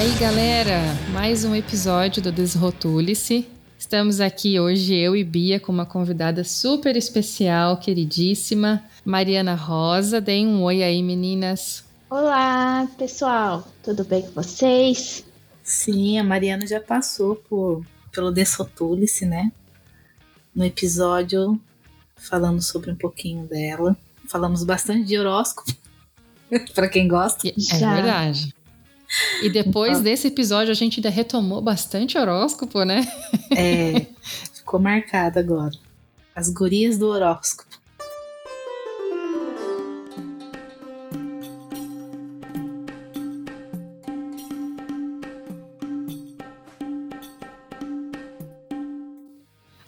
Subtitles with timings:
[0.00, 0.80] aí, galera?
[1.12, 3.46] Mais um episódio do Desrotule-se.
[3.78, 10.18] Estamos aqui hoje, eu e Bia, com uma convidada super especial, queridíssima, Mariana Rosa.
[10.18, 11.84] Deem um oi aí, meninas.
[12.08, 13.68] Olá, pessoal.
[13.82, 15.22] Tudo bem com vocês?
[15.62, 19.52] Sim, a Mariana já passou por, pelo Desrotule-se, né?
[20.54, 21.60] No episódio
[22.16, 23.94] falando sobre um pouquinho dela.
[24.26, 25.70] Falamos bastante de horóscopo,
[26.74, 27.46] para quem gosta.
[27.46, 27.96] É já.
[27.96, 28.59] verdade.
[29.42, 33.06] E depois então, desse episódio a gente ainda retomou bastante horóscopo, né?
[33.56, 34.06] É,
[34.54, 35.72] ficou marcado agora.
[36.34, 37.80] As gurias do horóscopo.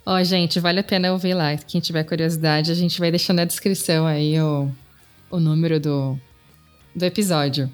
[0.05, 1.55] Ó, oh, gente, vale a pena ouvir lá.
[1.55, 4.69] Quem tiver curiosidade, a gente vai deixar na descrição aí o,
[5.31, 6.19] o número do,
[6.93, 7.71] do episódio.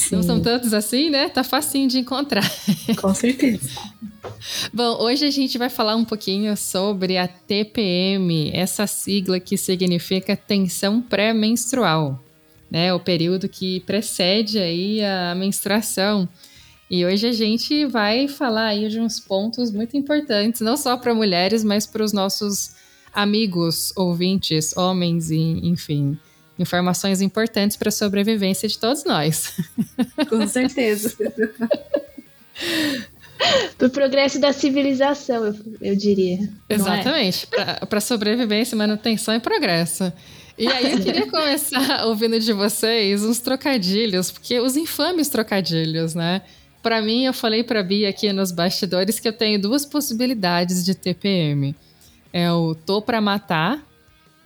[0.00, 0.16] Sim.
[0.16, 1.28] Não são tantos assim, né?
[1.28, 2.50] Tá facinho de encontrar.
[3.00, 3.68] Com certeza.
[4.72, 10.34] Bom, hoje a gente vai falar um pouquinho sobre a TPM, essa sigla que significa
[10.34, 12.18] tensão pré-menstrual,
[12.70, 12.94] né?
[12.94, 16.26] O período que precede aí a menstruação.
[16.90, 21.14] E hoje a gente vai falar aí de uns pontos muito importantes, não só para
[21.14, 22.74] mulheres, mas para os nossos
[23.12, 26.18] amigos, ouvintes, homens e enfim
[26.60, 29.52] informações importantes para a sobrevivência de todos nós.
[30.28, 31.16] Com certeza.
[33.78, 36.38] para o progresso da civilização, eu, eu diria.
[36.68, 36.74] É?
[36.74, 37.48] Exatamente.
[37.52, 37.86] É?
[37.86, 40.12] Para sobrevivência, manutenção e progresso.
[40.58, 46.42] E aí eu queria começar ouvindo de vocês uns trocadilhos, porque os infames trocadilhos, né?
[46.82, 50.94] Para mim, eu falei para Bia aqui nos bastidores que eu tenho duas possibilidades de
[50.94, 51.74] TPM.
[52.32, 53.86] É o tô para matar,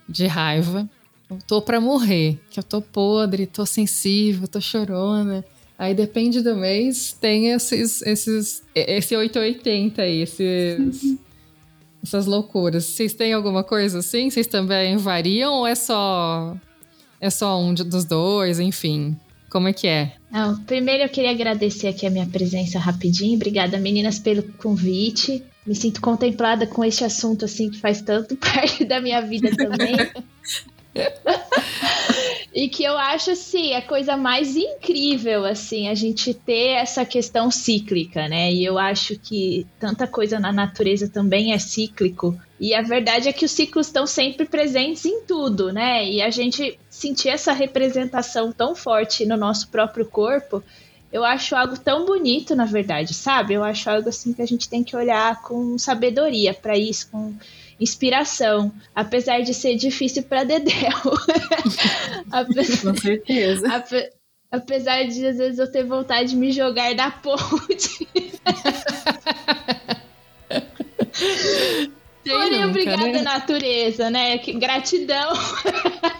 [0.07, 0.89] de raiva,
[1.29, 5.43] eu tô pra morrer, que eu tô podre, tô sensível, tô chorona.
[5.77, 11.17] Aí depende do mês, tem esses, esses esse 880 aí, esses,
[12.01, 12.85] essas loucuras.
[12.85, 14.29] Vocês têm alguma coisa assim?
[14.29, 16.55] Vocês também variam ou é só
[17.19, 19.17] é só um dos dois, enfim?
[19.49, 20.13] Como é que é?
[20.31, 23.35] Não, primeiro eu queria agradecer aqui a minha presença rapidinho.
[23.35, 25.43] Obrigada, meninas, pelo convite.
[25.65, 29.95] Me sinto contemplada com este assunto assim que faz tanto parte da minha vida também.
[32.53, 37.51] e que eu acho assim a coisa mais incrível assim a gente ter essa questão
[37.51, 38.51] cíclica, né?
[38.51, 42.37] E eu acho que tanta coisa na natureza também é cíclico.
[42.57, 46.09] E a verdade é que os ciclos estão sempre presentes em tudo, né?
[46.09, 50.63] E a gente sentir essa representação tão forte no nosso próprio corpo,
[51.11, 53.53] eu acho algo tão bonito, na verdade, sabe?
[53.53, 57.33] Eu acho algo assim que a gente tem que olhar com sabedoria para isso, com
[57.79, 60.91] inspiração, apesar de ser difícil para Dedéu.
[62.31, 63.75] apesar, Com certeza.
[63.75, 64.09] Ape,
[64.51, 68.07] apesar de às vezes eu ter vontade de me jogar da ponte.
[72.27, 73.21] Porém, obrigada, né?
[73.21, 74.37] natureza, né?
[74.39, 75.33] Que, gratidão.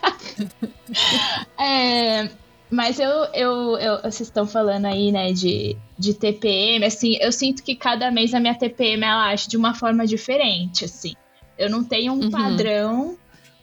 [1.60, 2.30] é,
[2.70, 7.64] mas eu, eu, eu, vocês estão falando aí, né, de, de TPM, assim, eu sinto
[7.64, 11.16] que cada mês a minha TPM ela age de uma forma diferente, assim.
[11.58, 12.32] Eu não tenho um uhum.
[12.32, 13.18] padrão,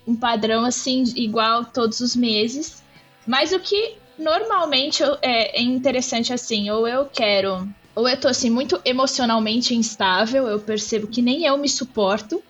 [0.07, 2.83] um padrão assim igual todos os meses.
[3.27, 8.51] Mas o que normalmente é, é interessante assim, ou eu quero, ou eu tô assim
[8.51, 12.43] muito emocionalmente instável, eu percebo que nem eu me suporto.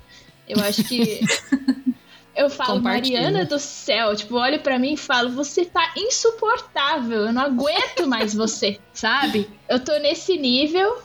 [0.49, 1.21] Eu acho que
[2.35, 7.33] Eu falo, Mariana do céu, tipo, olho para mim e falo, você tá insuportável, eu
[7.33, 9.49] não aguento mais você, sabe?
[9.69, 11.03] Eu tô nesse nível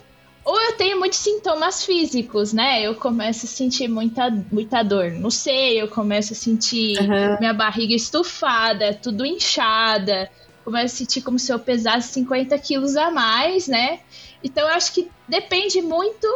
[0.48, 2.80] ou eu tenho muitos sintomas físicos, né?
[2.80, 7.38] Eu começo a sentir muita, muita dor no seio, eu começo a sentir uhum.
[7.38, 10.30] minha barriga estufada, tudo inchada,
[10.64, 14.00] começo a sentir como se eu pesasse 50 quilos a mais, né?
[14.42, 16.26] Então eu acho que depende muito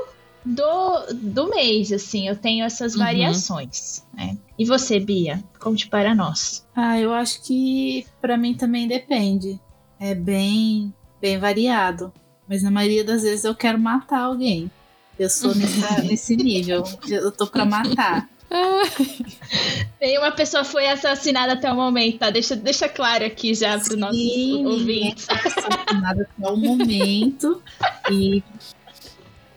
[0.44, 3.04] do, do mês, assim, eu tenho essas uhum.
[3.04, 4.36] variações, né?
[4.58, 5.42] E você, Bia?
[5.58, 6.66] Conte para nós.
[6.76, 9.58] Ah, eu acho que para mim também depende.
[9.98, 12.12] É bem, bem variado.
[12.52, 14.70] Mas na maioria das vezes eu quero matar alguém.
[15.18, 16.84] Eu sou nessa, nesse nível.
[17.08, 18.28] Eu tô pra matar.
[19.98, 22.28] Nenhuma pessoa foi assassinada até o momento, tá?
[22.28, 25.26] Deixa, deixa claro aqui já para os nossos ouvintes.
[25.30, 27.62] Assassinada até o momento.
[28.10, 28.42] E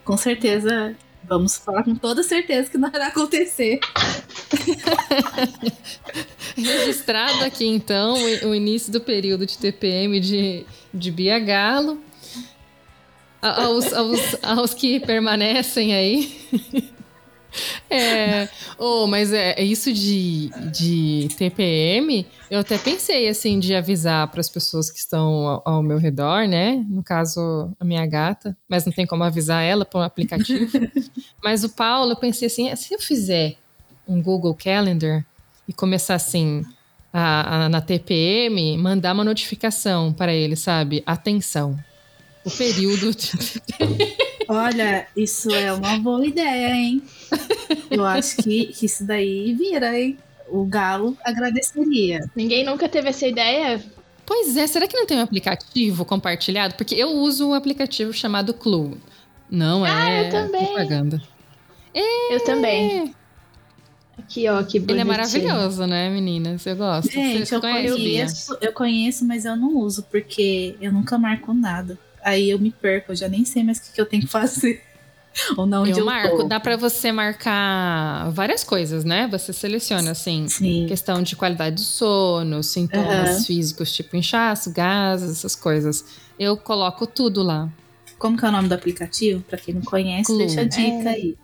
[0.02, 3.78] com certeza vamos falar com toda certeza que não vai acontecer.
[6.56, 8.14] Registrado aqui então
[8.44, 10.64] o início do período de TPM de,
[10.94, 12.05] de Bia Galo
[13.52, 16.92] aos, aos, aos que permanecem aí.
[17.88, 18.48] É,
[18.78, 24.40] oh, mas é, é, isso de, de TPM, eu até pensei assim de avisar para
[24.40, 26.84] as pessoas que estão ao, ao, meu redor, né?
[26.88, 30.70] No caso, a minha gata, mas não tem como avisar ela por um aplicativo.
[31.42, 33.56] mas o Paulo, eu pensei assim, se eu fizer
[34.06, 35.24] um Google Calendar
[35.66, 36.62] e começar assim
[37.12, 41.02] a, a, na TPM, mandar uma notificação para ele, sabe?
[41.06, 41.78] Atenção.
[42.46, 43.32] O período de
[44.46, 47.02] Olha, isso é uma boa ideia, hein?
[47.90, 50.16] Eu acho que, que isso daí vira, hein?
[50.48, 52.30] O Galo agradeceria.
[52.36, 53.84] Ninguém nunca teve essa ideia?
[54.24, 56.76] Pois é, será que não tem um aplicativo compartilhado?
[56.76, 58.96] Porque eu uso um aplicativo chamado Clue.
[59.50, 60.66] Não ah, é eu também.
[60.66, 61.22] propaganda.
[61.92, 62.36] É...
[62.36, 63.12] Eu também.
[64.16, 64.92] Aqui, ó, que bonitinho.
[64.92, 66.64] Ele é maravilhoso, né, meninas?
[66.64, 67.10] Eu gosto.
[67.10, 72.50] Gente, eu conheço, eu conheço, mas eu não uso, porque eu nunca marco nada aí
[72.50, 74.82] eu me perco, eu já nem sei mais o que, que eu tenho que fazer.
[75.56, 76.44] Ou não, onde eu, eu marco, tô.
[76.44, 79.28] dá para você marcar várias coisas, né?
[79.30, 80.86] Você seleciona assim, Sim.
[80.88, 83.44] questão de qualidade de sono, sintomas uhum.
[83.44, 86.04] físicos, tipo inchaço, gases, essas coisas.
[86.38, 87.70] Eu coloco tudo lá.
[88.18, 89.42] Como que é o nome do aplicativo?
[89.42, 90.38] Para quem não conhece, Clue.
[90.38, 91.14] deixa a dica é.
[91.14, 91.36] aí.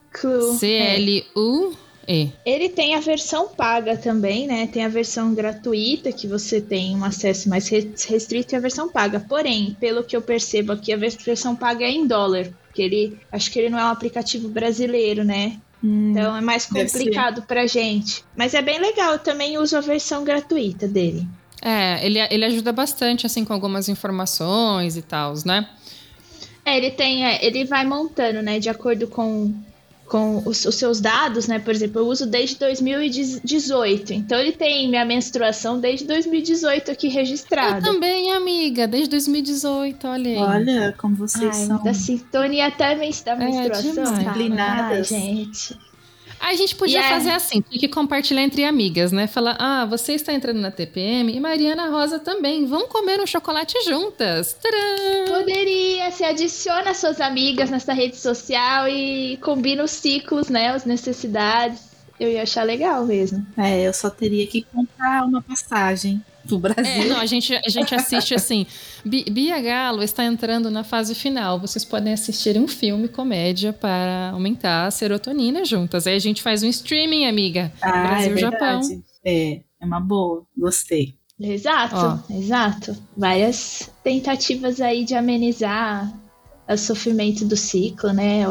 [0.58, 1.72] C L U
[2.06, 2.28] é.
[2.44, 4.66] Ele tem a versão paga também, né?
[4.66, 9.20] Tem a versão gratuita, que você tem um acesso mais restrito, e a versão paga.
[9.20, 12.48] Porém, pelo que eu percebo aqui, a versão paga é em dólar.
[12.66, 13.18] Porque ele.
[13.30, 15.58] Acho que ele não é um aplicativo brasileiro, né?
[15.82, 18.24] Hum, então é mais complicado pra gente.
[18.36, 21.26] Mas é bem legal, eu também uso a versão gratuita dele.
[21.60, 25.68] É, ele, ele ajuda bastante, assim, com algumas informações e tal, né?
[26.64, 27.24] É, ele tem.
[27.24, 28.58] É, ele vai montando, né?
[28.58, 29.54] De acordo com
[30.12, 31.58] com os, os, seus dados, né?
[31.58, 34.12] Por exemplo, eu uso desde 2018.
[34.12, 37.78] Então ele tem minha menstruação desde 2018 aqui registrada.
[37.78, 40.36] Eu também, amiga, desde 2018, olha aí.
[40.36, 41.82] Olha como vocês Ai, são.
[41.82, 44.04] Da sintonia até da menstruação.
[44.04, 45.12] É, disciplinadas.
[45.12, 45.78] Ai, gente.
[46.42, 47.16] A gente podia yeah.
[47.16, 49.28] fazer assim, tinha que compartilhar entre amigas, né?
[49.28, 52.66] Falar, ah, você está entrando na TPM e Mariana Rosa também.
[52.66, 54.56] Vamos comer um chocolate juntas.
[54.60, 55.38] Tcharam!
[55.38, 60.70] Poderia, se adiciona suas amigas nessa rede social e combina os ciclos, né?
[60.70, 61.92] As necessidades.
[62.18, 63.46] Eu ia achar legal mesmo.
[63.56, 66.84] É, eu só teria que comprar uma passagem do Brasil.
[66.84, 68.66] É, não, a gente, a gente assiste assim.
[69.04, 71.58] Bia Galo está entrando na fase final.
[71.58, 76.06] Vocês podem assistir um filme comédia para aumentar a serotonina juntas.
[76.06, 77.72] Aí a gente faz um streaming, amiga.
[77.80, 78.80] Ah, Brasil, é Japão.
[79.24, 80.44] É, é uma boa.
[80.56, 81.14] Gostei.
[81.40, 82.34] Exato, Ó.
[82.34, 82.96] exato.
[83.16, 86.12] Várias tentativas aí de amenizar
[86.68, 88.42] o sofrimento do ciclo, né?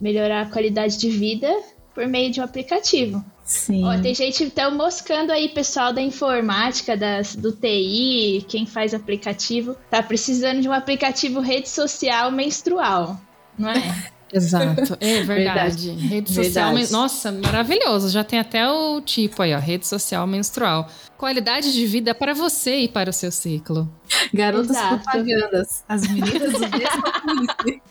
[0.00, 1.48] Melhorar a qualidade de vida
[1.94, 3.24] por meio de um aplicativo.
[3.50, 3.84] Sim.
[3.84, 9.76] Ó, tem gente então moscando aí, pessoal da informática, das, do TI, quem faz aplicativo,
[9.90, 13.20] tá precisando de um aplicativo rede social menstrual,
[13.58, 14.10] não é?
[14.32, 15.88] Exato, é verdade.
[15.88, 15.90] verdade.
[15.90, 16.92] Rede social, verdade.
[16.92, 18.10] nossa, maravilhoso.
[18.10, 20.88] Já tem até o tipo aí, ó, rede social menstrual.
[21.18, 23.92] Qualidade de vida para você e para o seu ciclo.
[24.32, 25.02] Garotas Exato.
[25.02, 25.82] propagandas.
[25.88, 26.60] As meninas do
[27.66, 27.82] mesmo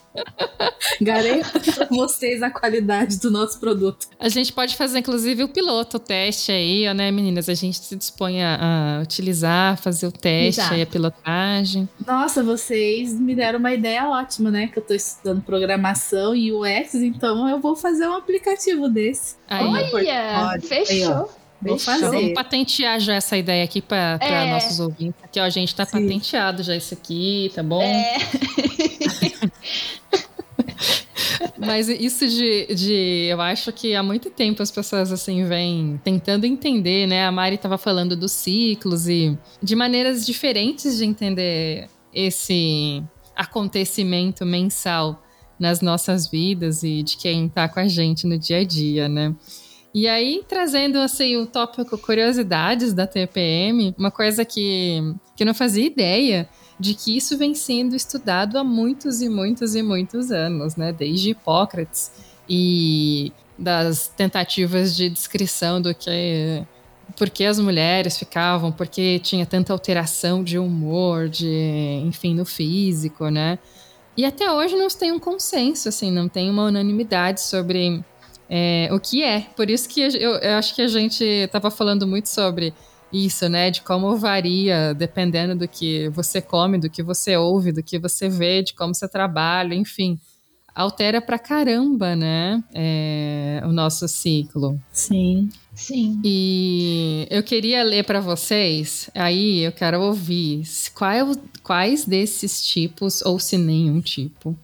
[1.01, 4.07] Garanto para vocês a qualidade do nosso produto.
[4.19, 7.47] A gente pode fazer, inclusive, o piloto, o teste aí, né, meninas?
[7.47, 10.75] A gente se dispõe a, utilizar, fazer o teste Exato.
[10.75, 11.87] aí, a pilotagem.
[12.05, 14.67] Nossa, vocês me deram uma ideia ótima, né?
[14.67, 19.35] Que eu tô estudando programação e UX, então eu vou fazer um aplicativo desse.
[19.47, 21.13] Aí, Olha, fechou.
[21.13, 22.09] Aí, Vou fazer.
[22.09, 24.51] Vamos patentear já essa ideia aqui para é.
[24.51, 25.21] nossos ouvintes.
[25.23, 25.91] Aqui, ó, a gente tá Sim.
[25.91, 27.81] patenteado já isso aqui, tá bom?
[27.81, 28.17] É.
[31.57, 33.27] Mas isso de, de.
[33.29, 37.25] Eu acho que há muito tempo as pessoas, assim, vêm tentando entender, né?
[37.25, 43.03] A Mari estava falando dos ciclos e de maneiras diferentes de entender esse
[43.35, 45.21] acontecimento mensal
[45.59, 49.35] nas nossas vidas e de quem está com a gente no dia a dia, né?
[49.93, 55.53] E aí, trazendo assim o tópico curiosidades da TPM, uma coisa que, que eu não
[55.53, 56.47] fazia ideia
[56.79, 60.93] de que isso vem sendo estudado há muitos e muitos e muitos anos, né?
[60.93, 62.11] Desde Hipócrates
[62.47, 66.63] e das tentativas de descrição do que
[67.17, 72.45] por que as mulheres ficavam, por que tinha tanta alteração de humor, de, enfim, no
[72.45, 73.57] físico, né?
[74.15, 78.03] E até hoje não tem um consenso, assim, não tem uma unanimidade sobre
[78.49, 79.41] é, o que é.
[79.55, 82.73] Por isso que eu, eu acho que a gente estava falando muito sobre
[83.13, 83.69] isso, né?
[83.69, 88.27] De como varia dependendo do que você come, do que você ouve, do que você
[88.27, 90.19] vê, de como você trabalha, enfim.
[90.73, 92.63] Altera pra caramba, né?
[92.73, 94.79] É, o nosso ciclo.
[94.91, 95.49] Sim.
[95.75, 96.19] Sim.
[96.25, 100.63] E eu queria ler para vocês, aí eu quero ouvir
[100.93, 101.31] qual,
[101.63, 104.57] quais desses tipos, ou se nenhum tipo,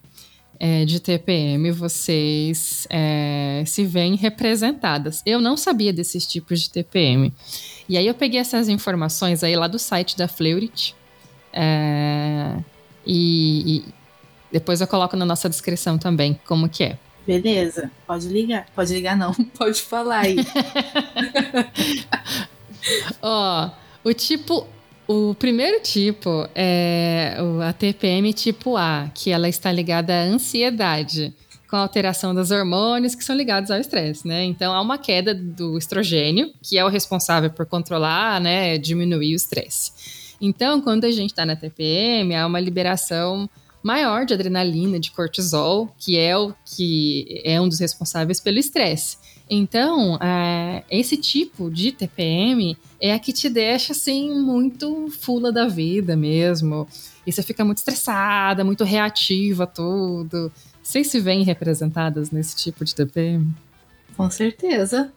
[0.60, 5.22] é, de TPM vocês é, se veem representadas.
[5.26, 7.34] Eu não sabia desses tipos de TPM.
[7.88, 10.96] E aí eu peguei essas informações aí lá do site da Fleurit.
[11.54, 12.58] É,
[13.06, 13.86] e, e
[14.52, 16.98] depois eu coloco na nossa descrição também como que é.
[17.26, 18.68] Beleza, pode ligar.
[18.76, 20.38] Pode ligar não, pode falar aí.
[23.22, 23.70] Ó,
[24.04, 24.68] o tipo
[25.08, 31.34] o primeiro tipo é a TPM tipo A, que ela está ligada à ansiedade,
[31.70, 34.44] com a alteração dos hormônios que são ligados ao estresse, né?
[34.44, 39.36] Então há uma queda do estrogênio, que é o responsável por controlar, né, diminuir o
[39.36, 39.92] estresse.
[40.40, 43.50] Então, quando a gente está na TPM, há uma liberação
[43.82, 49.18] maior de adrenalina, de cortisol, que é o que é um dos responsáveis pelo estresse.
[49.50, 55.68] Então, é, esse tipo de TPM é a que te deixa assim muito fula da
[55.68, 56.88] vida mesmo.
[57.26, 60.52] E você fica muito estressada, muito reativa a tudo.
[60.82, 63.54] Vocês se veem representadas nesse tipo de TPM?
[64.18, 65.12] Com certeza.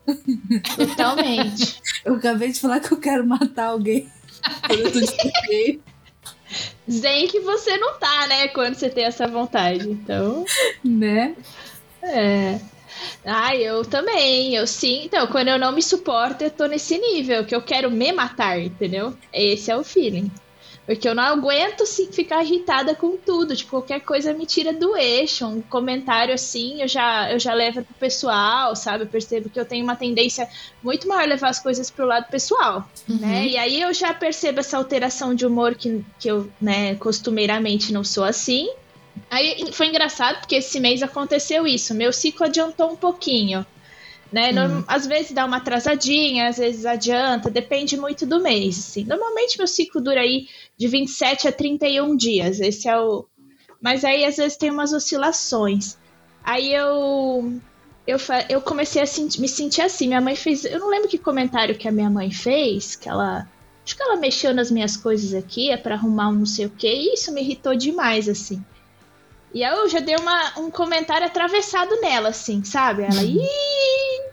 [0.76, 1.80] Totalmente.
[2.04, 4.08] eu acabei de falar que eu quero matar alguém.
[4.68, 5.80] eu tô de TPM.
[6.90, 8.48] Zen que você não tá, né?
[8.48, 9.88] Quando você tem essa vontade.
[9.88, 10.44] Então.
[10.82, 11.36] Né?
[12.02, 12.58] É.
[13.24, 15.04] Ah, eu também, eu sim.
[15.04, 18.60] Então, quando eu não me suporto, eu tô nesse nível, que eu quero me matar,
[18.60, 19.16] entendeu?
[19.32, 20.30] Esse é o feeling.
[20.88, 23.54] Porque eu não aguento assim, ficar irritada com tudo.
[23.54, 25.46] Tipo, qualquer coisa me tira do eixo.
[25.46, 29.04] Um comentário assim, eu já, eu já levo pro pessoal, sabe?
[29.04, 30.48] Eu percebo que eu tenho uma tendência
[30.82, 33.18] muito maior a levar as coisas pro lado pessoal, uhum.
[33.18, 33.46] né?
[33.46, 38.02] E aí eu já percebo essa alteração de humor que, que eu, né, costumeiramente não
[38.02, 38.70] sou assim.
[39.30, 41.94] Aí foi engraçado porque esse mês aconteceu isso.
[41.94, 43.64] Meu ciclo adiantou um pouquinho.
[44.30, 44.52] Né?
[44.52, 44.84] Hum.
[44.86, 48.78] Às vezes dá uma atrasadinha, às vezes adianta, depende muito do mês.
[48.78, 49.04] Assim.
[49.04, 52.60] Normalmente meu ciclo dura aí de 27 a 31 dias.
[52.60, 53.26] Esse é o.
[53.80, 55.96] Mas aí às vezes tem umas oscilações.
[56.44, 57.60] Aí eu.
[58.06, 58.16] Eu,
[58.48, 60.08] eu comecei a sentir, me sentir assim.
[60.08, 60.64] Minha mãe fez.
[60.64, 63.46] Eu não lembro que comentário que a minha mãe fez, que ela.
[63.84, 66.70] Acho que ela mexeu nas minhas coisas aqui, é para arrumar um não sei o
[66.70, 68.62] que, e isso me irritou demais, assim.
[69.52, 73.02] E eu já dei uma, um comentário atravessado nela, assim, sabe?
[73.02, 73.40] Ela, uhum.
[73.40, 74.28] ih!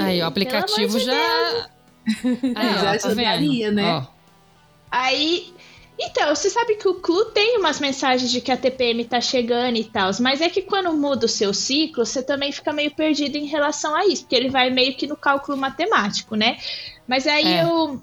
[0.00, 1.12] Aí, o aplicativo já.
[1.14, 3.94] Aí, ó, já tá ajudaria, né?
[3.94, 4.02] Ó.
[4.90, 5.54] Aí.
[5.96, 9.76] Então, você sabe que o Clu tem umas mensagens de que a TPM tá chegando
[9.76, 13.36] e tal, mas é que quando muda o seu ciclo, você também fica meio perdido
[13.36, 16.58] em relação a isso, porque ele vai meio que no cálculo matemático, né?
[17.06, 17.62] Mas aí é.
[17.62, 18.02] eu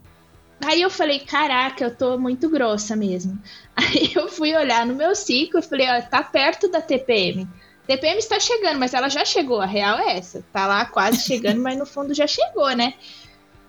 [0.63, 3.38] Aí eu falei, caraca, eu tô muito grossa mesmo.
[3.75, 7.48] Aí eu fui olhar no meu ciclo e falei, ó, tá perto da TPM.
[7.88, 10.44] TPM está chegando, mas ela já chegou, a real é essa.
[10.53, 12.94] Tá lá quase chegando, mas no fundo já chegou, né?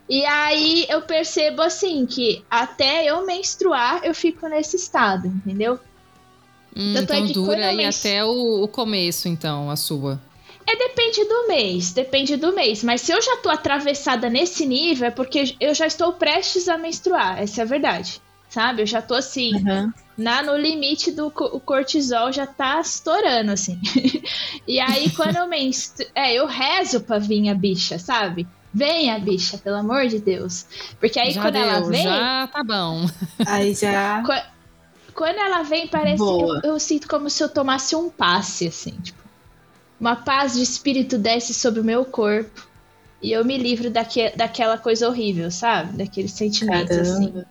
[0.09, 5.79] E aí eu percebo assim que até eu menstruar eu fico nesse estado, entendeu?
[6.77, 8.11] Hum, é então dura aí menstru...
[8.11, 10.21] até o, o começo, então, a sua.
[10.67, 12.83] É, depende do mês, depende do mês.
[12.83, 16.79] Mas se eu já tô atravessada nesse nível, é porque eu já estou prestes a
[16.79, 17.41] menstruar.
[17.41, 18.21] Essa é a verdade.
[18.49, 18.83] Sabe?
[18.83, 19.91] Eu já tô assim, uhum.
[20.17, 23.81] na, no limite do o cortisol já tá estourando, assim.
[24.69, 26.07] e aí, quando eu menstruo.
[26.15, 28.47] É, eu rezo pra vir a bicha, sabe?
[28.75, 30.67] Venha, bicha, pelo amor de Deus.
[30.99, 32.05] Porque aí já quando deu, ela vem.
[32.05, 33.07] Já tá bom.
[33.47, 34.23] Aí já.
[35.15, 36.23] Quando ela vem, parece.
[36.23, 38.93] Eu, eu, sinto como se eu tomasse um passe, assim.
[39.03, 39.22] Tipo,
[40.03, 42.67] uma paz de espírito desce sobre o meu corpo
[43.23, 45.97] e eu me livro daque, daquela coisa horrível, sabe?
[45.97, 47.27] Daqueles sentimentos assim.
[47.27, 47.39] Caramba.
[47.39, 47.47] assim.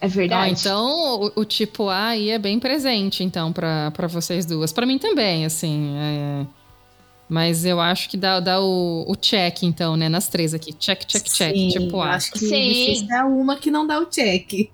[0.00, 0.42] É verdade.
[0.42, 4.72] Ah, então o, o, tipo A aí é bem presente, então, para vocês duas.
[4.72, 5.92] para mim também, assim.
[5.96, 6.46] É...
[7.28, 10.08] Mas eu acho que dá, dá o, o check, então, né?
[10.08, 10.72] Nas três aqui.
[10.72, 11.52] Check, check, check.
[11.52, 12.10] Sim, tipo A.
[12.14, 13.06] Acho que Sim.
[13.08, 14.70] dá uma que não dá o check.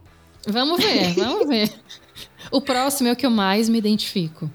[0.47, 1.73] Vamos ver, vamos ver.
[2.51, 4.51] O próximo é o que eu mais me identifico.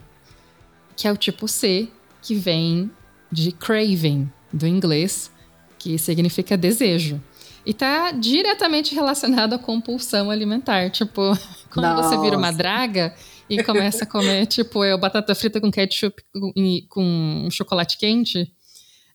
[0.96, 1.90] Que é o tipo C,
[2.28, 2.92] que vem
[3.32, 5.32] de craving, do inglês,
[5.80, 7.24] que significa desejo.
[7.66, 10.90] E tá diretamente relacionado à compulsão alimentar.
[10.90, 11.22] Tipo,
[11.72, 12.10] quando Nossa.
[12.10, 13.16] você vira uma draga
[13.50, 16.22] e começa a comer, tipo, eu, batata frita com ketchup
[16.54, 18.52] e com chocolate quente,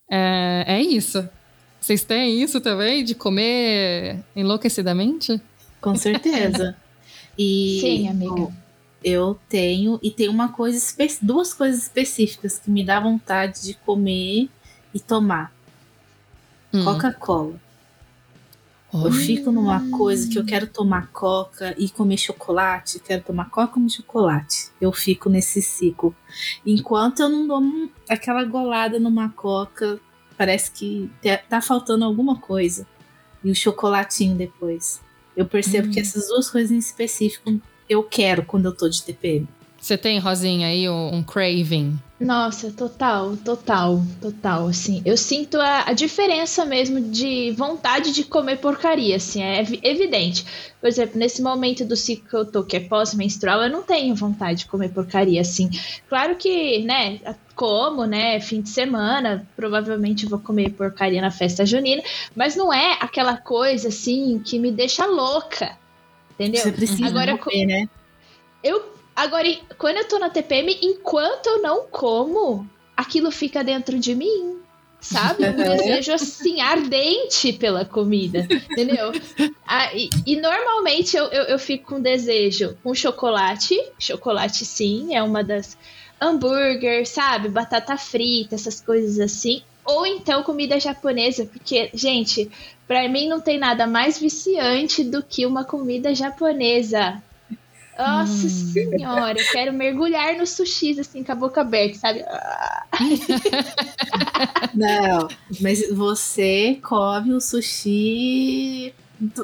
[0.09, 1.27] é, é isso.
[1.79, 5.39] Vocês têm isso também, de comer enlouquecidamente?
[5.79, 6.75] Com certeza.
[7.35, 8.62] E, Sim, amiga
[9.03, 10.79] eu tenho e tem uma coisa
[11.21, 14.49] duas coisas específicas que me dá vontade de comer
[14.93, 15.53] e tomar.
[16.73, 16.83] Hum.
[16.83, 17.61] Coca-Cola.
[18.93, 23.71] Eu fico numa coisa que eu quero tomar coca e comer chocolate, quero tomar coca
[23.71, 24.69] e comer chocolate.
[24.79, 26.15] Eu fico nesse ciclo.
[26.63, 29.99] Enquanto eu não dou aquela golada numa coca,
[30.37, 31.09] parece que
[31.49, 32.85] tá faltando alguma coisa.
[33.43, 35.01] E o chocolatinho depois.
[35.35, 35.91] Eu percebo hum.
[35.91, 37.59] que essas duas coisas em específico
[37.93, 39.47] eu quero quando eu tô de TPM.
[39.83, 41.99] Você tem, Rosinha, aí um, craving?
[42.17, 45.01] Nossa, total, total, total, assim.
[45.03, 50.45] Eu sinto a, a, diferença mesmo de vontade de comer porcaria, assim, é evidente.
[50.79, 54.15] Por exemplo, nesse momento do ciclo que eu tô, que é pós-menstrual, eu não tenho
[54.15, 55.69] vontade de comer porcaria, assim.
[56.07, 57.19] Claro que, né,
[57.53, 62.01] como, né, fim de semana, provavelmente vou comer porcaria na festa junina,
[62.33, 65.77] mas não é aquela coisa, assim, que me deixa louca,
[66.33, 66.61] entendeu?
[66.61, 67.89] Você precisa Agora, comer, né?
[68.63, 69.47] Eu Agora,
[69.77, 74.59] quando eu tô na TPM, enquanto eu não como, aquilo fica dentro de mim.
[74.99, 75.43] Sabe?
[75.49, 78.47] Um desejo assim, ardente pela comida.
[78.71, 79.11] Entendeu?
[79.67, 83.77] Ah, e, e, normalmente eu, eu, eu fico com desejo com chocolate.
[83.99, 85.77] Chocolate, sim, é uma das.
[86.19, 87.49] Hambúrguer, sabe?
[87.49, 89.61] Batata frita, essas coisas assim.
[89.85, 92.49] Ou então comida japonesa, porque, gente,
[92.87, 97.21] para mim não tem nada mais viciante do que uma comida japonesa.
[97.97, 98.49] Nossa hum.
[98.49, 102.25] senhora, eu quero mergulhar no sushi assim, com a boca aberta, sabe?
[104.73, 105.27] Não,
[105.61, 108.95] mas você come o sushi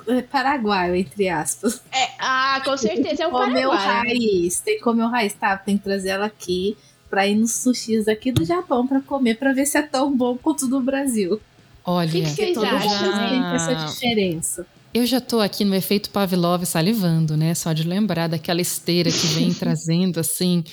[0.08, 1.84] é, paraguaio, entre aspas.
[1.92, 3.70] É, ah, com certeza é o paraguaio.
[3.70, 5.56] o raiz, tem que comer o raiz, tá?
[5.56, 6.76] Tem que trazer ela aqui
[7.10, 10.38] pra ir nos sushis aqui do Japão pra comer, pra ver se é tão bom
[10.38, 11.40] quanto do Brasil.
[11.84, 13.30] Olha, o que, que vocês acham?
[13.30, 14.68] Tem essa diferença.
[14.94, 17.54] Eu já tô aqui no efeito Pavlov salivando, né?
[17.54, 20.64] Só de lembrar daquela esteira que vem trazendo, assim,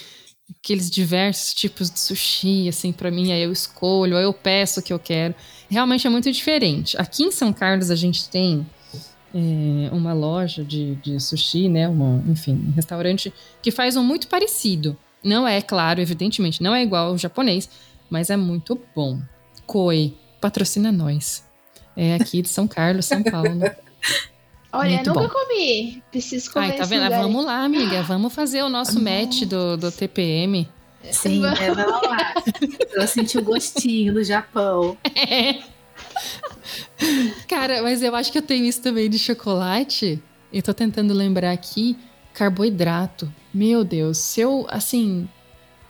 [0.59, 4.83] aqueles diversos tipos de sushi, assim, para mim, aí eu escolho, aí eu peço o
[4.83, 5.35] que eu quero.
[5.69, 6.97] Realmente é muito diferente.
[6.99, 8.67] Aqui em São Carlos a gente tem
[9.35, 11.89] é, uma loja de, de sushi, né?
[11.89, 14.97] Uma, enfim, um restaurante que faz um muito parecido.
[15.27, 17.69] Não é, claro, evidentemente, não é igual ao japonês,
[18.09, 19.21] mas é muito bom.
[19.67, 21.45] Koi, patrocina nós.
[21.97, 23.61] É aqui de São Carlos, São Paulo.
[24.73, 25.29] Olha, Muito nunca bom.
[25.29, 26.03] comi.
[26.11, 26.67] Preciso comer.
[26.67, 27.09] Ai, tá vendo?
[27.09, 28.03] Vamos lá, amiga.
[28.03, 30.69] Vamos fazer o nosso match do, do TPM.
[31.11, 32.35] Sim, é, vamos lá.
[32.93, 34.97] Eu senti o gostinho do Japão.
[35.03, 35.63] É.
[37.49, 40.23] Cara, mas eu acho que eu tenho isso também de chocolate.
[40.53, 41.97] E tô tentando lembrar aqui.
[42.35, 43.33] Carboidrato.
[43.57, 45.27] Meu Deus, se eu, assim,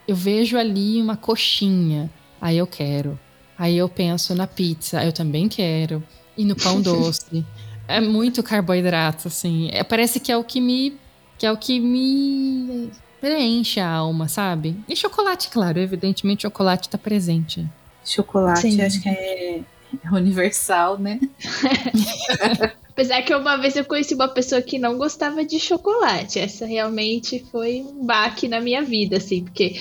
[0.07, 3.19] eu vejo ali uma coxinha, aí eu quero.
[3.59, 6.01] Aí eu penso na pizza, eu também quero.
[6.37, 7.45] E no pão doce.
[7.85, 9.69] É muito carboidrato, assim.
[9.73, 10.97] É, parece que é o que me.
[11.37, 14.77] que é o que me preenche a alma, sabe?
[14.87, 17.67] E chocolate, claro, evidentemente chocolate tá presente.
[18.05, 18.81] Chocolate, Sim.
[18.81, 19.63] acho que é, é
[20.11, 21.19] universal, né?
[22.89, 26.39] Apesar que uma vez eu conheci uma pessoa que não gostava de chocolate.
[26.39, 29.79] Essa realmente foi um baque na minha vida, assim, porque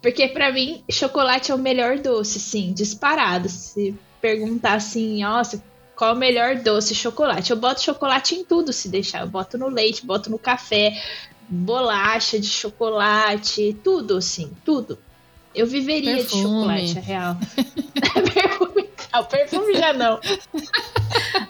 [0.00, 3.48] porque para mim chocolate é o melhor doce, sim, disparado.
[3.48, 5.62] Se perguntar assim, nossa,
[5.96, 6.94] qual é o melhor doce?
[6.94, 7.50] Chocolate.
[7.50, 9.20] Eu boto chocolate em tudo se deixar.
[9.20, 10.92] Eu boto no leite, boto no café,
[11.48, 14.98] bolacha de chocolate, tudo assim, tudo.
[15.54, 16.42] Eu viveria perfume.
[16.42, 17.36] de chocolate, é real.
[18.34, 18.83] perfume,
[19.14, 20.20] não, perfume já não.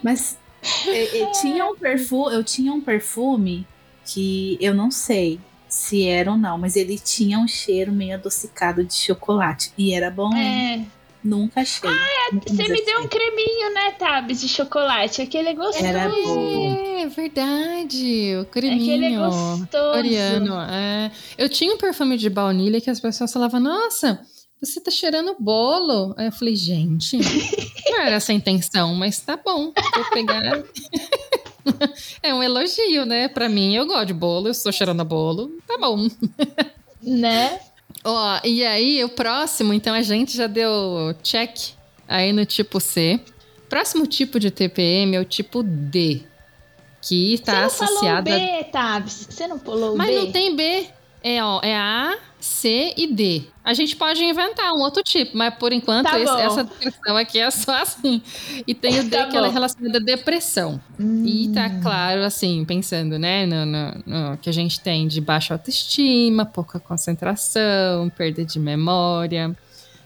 [0.03, 0.39] Mas
[0.87, 3.67] eu, eu, tinha um perfume, eu tinha um perfume
[4.05, 8.85] que eu não sei se era ou não, mas ele tinha um cheiro meio adocicado
[8.85, 10.35] de chocolate e era bom.
[10.37, 10.85] É.
[11.23, 11.89] Nunca achei.
[11.89, 15.23] Ah, é, você me deu um creminho, né, Tabs, de chocolate.
[15.23, 15.87] Aquele é gostoso.
[15.87, 16.99] Era bom.
[16.99, 18.37] É verdade.
[18.43, 18.83] O creminho.
[18.83, 19.69] Aquele é gostoso.
[19.95, 20.61] Coreano.
[20.61, 21.11] É.
[21.39, 24.21] Eu tinha um perfume de baunilha que as pessoas falavam, nossa,
[24.61, 26.15] você tá cheirando bolo.
[26.17, 27.19] Aí eu falei, gente,
[27.91, 29.73] não era essa a intenção, mas tá bom.
[29.95, 30.63] Vou pegar.
[32.23, 33.29] é um elogio, né?
[33.29, 35.51] Pra mim, eu gosto de bolo, eu estou cheirando a bolo.
[35.67, 36.09] Tá bom.
[37.03, 37.61] né?
[38.05, 41.73] Ó, e aí, o próximo, então a gente já deu check
[42.07, 43.19] aí no tipo C.
[43.69, 46.21] Próximo tipo de TPM é o tipo D,
[47.01, 48.31] que está associado.
[48.31, 49.27] Você não falou B, Tabs.
[49.31, 50.15] Você não pulou Mas B.
[50.15, 50.87] Mas não tem B.
[51.23, 53.45] É, ó, é A, C e D.
[53.65, 57.39] A gente pode inventar um outro tipo, mas por enquanto tá esse, essa descrição aqui
[57.39, 58.21] é só assim.
[58.67, 60.79] E tem o D tá que ela é relacionada à depressão.
[61.01, 61.25] Hum.
[61.25, 65.55] E tá claro, assim, pensando, né, no, no, no, que a gente tem de baixa
[65.55, 69.57] autoestima, pouca concentração, perda de memória,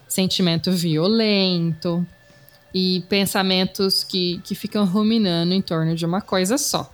[0.07, 2.07] sentimento violento
[2.73, 6.89] e pensamentos que, que ficam ruminando em torno de uma coisa só.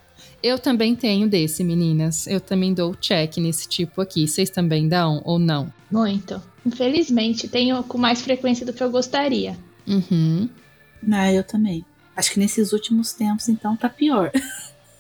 [0.46, 2.28] Eu também tenho desse, meninas.
[2.28, 4.28] Eu também dou check nesse tipo aqui.
[4.28, 5.74] Vocês também dão ou não?
[5.92, 6.40] Muito.
[6.64, 9.58] Infelizmente, tenho com mais frequência do que eu gostaria.
[9.88, 10.48] Uhum.
[11.12, 11.84] Ah, eu também.
[12.16, 14.32] Acho que nesses últimos tempos, então, tá pior.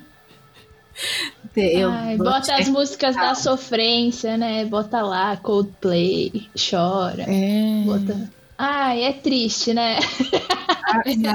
[1.56, 2.60] eu Ai, bota check.
[2.62, 4.64] as músicas da sofrência, né?
[4.64, 7.24] Bota lá, Coldplay, chora.
[7.24, 7.82] É.
[7.84, 8.30] Bota...
[8.64, 9.98] Ai, é triste, né?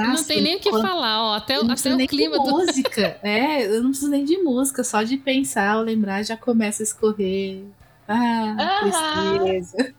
[0.07, 1.33] não tem nem o que falar, ó.
[1.35, 2.51] Até, até o clima do.
[2.51, 3.17] música.
[3.21, 6.85] É, eu não preciso nem de música, só de pensar ou lembrar já começa a
[6.85, 7.63] escorrer.
[8.07, 9.93] Ah, tristeza.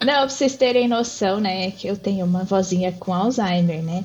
[0.00, 4.04] Não, pra vocês terem noção, né, que eu tenho uma vozinha com Alzheimer, né?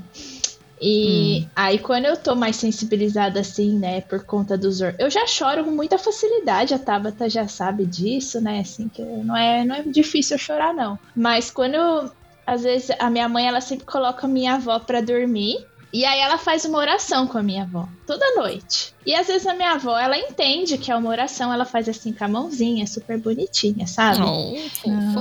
[0.81, 1.49] E hum.
[1.55, 4.79] aí, quando eu tô mais sensibilizada assim, né, por conta dos.
[4.81, 9.35] Eu já choro com muita facilidade, a Tabata já sabe disso, né, assim, que não
[9.35, 10.97] é, não é difícil eu chorar, não.
[11.15, 12.11] Mas quando eu.
[12.49, 15.63] Às vezes, a minha mãe, ela sempre coloca a minha avó pra dormir.
[15.93, 18.91] E aí ela faz uma oração com a minha avó, toda noite.
[19.05, 22.11] E às vezes a minha avó, ela entende que é uma oração, ela faz assim
[22.11, 24.21] com a mãozinha, super bonitinha, sabe?
[24.21, 24.55] Oh,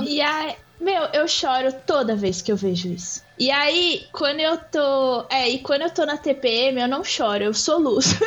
[0.03, 3.21] e aí, meu, eu choro toda vez que eu vejo isso.
[3.37, 5.25] E aí, quando eu tô.
[5.29, 8.17] É, e quando eu tô na TPM, eu não choro, eu soluço.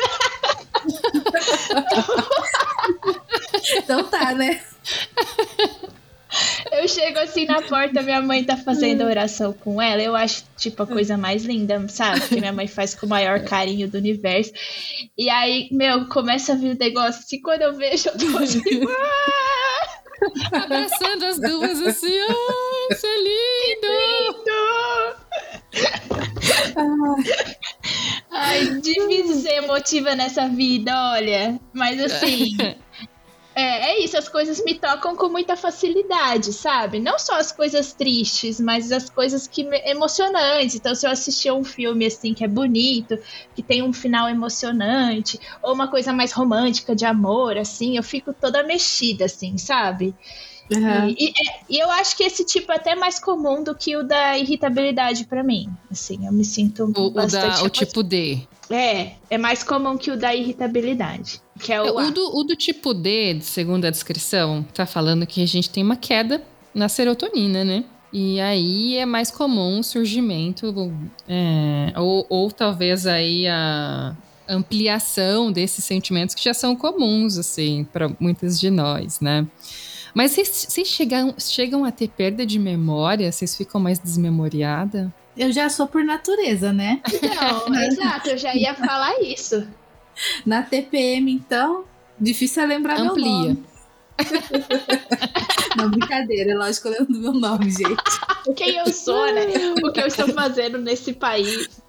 [3.77, 4.61] então tá, né?
[6.73, 10.01] Eu chego assim na porta, minha mãe tá fazendo oração com ela.
[10.01, 12.21] Eu acho, tipo, a coisa mais linda, sabe?
[12.21, 14.51] Que minha mãe faz com o maior carinho do universo.
[15.17, 18.89] E aí, meu, começa a vir o negócio assim, quando eu vejo, eu tô tipo.
[20.51, 23.87] Abraçando as duas assim, ai, isso é lindo!
[23.99, 24.53] lindo!
[28.31, 31.59] Ai, difícil ser emotiva nessa vida, olha.
[31.73, 32.57] Mas assim,
[33.55, 36.99] é, é isso, as coisas me tocam com muita facilidade, sabe?
[36.99, 40.75] Não só as coisas tristes, mas as coisas que emocionantes.
[40.75, 43.17] Então, se eu assistir um filme assim que é bonito,
[43.55, 48.33] que tem um final emocionante, ou uma coisa mais romântica de amor, assim, eu fico
[48.33, 50.15] toda mexida, assim, sabe?
[50.71, 51.09] Uhum.
[51.09, 51.33] E, e,
[51.69, 55.25] e, eu acho que esse tipo é até mais comum do que o da irritabilidade
[55.25, 55.69] para mim.
[55.91, 57.59] Assim, eu me sinto o, bastante...
[57.59, 58.39] O, da, o tipo D.
[58.69, 61.41] É, é mais comum que o da irritabilidade.
[61.59, 65.27] Que é o, é, o, do, o do tipo D, segundo a descrição, tá falando
[65.27, 66.41] que a gente tem uma queda
[66.73, 67.83] na serotonina, né?
[68.11, 70.73] E aí é mais comum o surgimento,
[71.27, 74.15] é, ou, ou talvez aí a
[74.47, 79.47] ampliação desses sentimentos que já são comuns, assim, para muitas de nós, né?
[80.13, 83.31] Mas vocês, chegam, chegam a ter perda de memória?
[83.31, 85.13] Vocês ficam mais desmemoriada?
[85.35, 87.01] Eu já sou por natureza, né?
[87.67, 89.67] Não, exato, eu já ia falar isso.
[90.45, 91.85] Na TPM, então,
[92.19, 93.25] difícil é lembrar Amplia.
[93.25, 93.63] meu nome.
[95.75, 98.55] Não, brincadeira, é lógico que eu lembro do meu nome, gente.
[98.55, 99.45] Quem eu sou, né?
[99.83, 101.81] O que eu estou fazendo nesse país.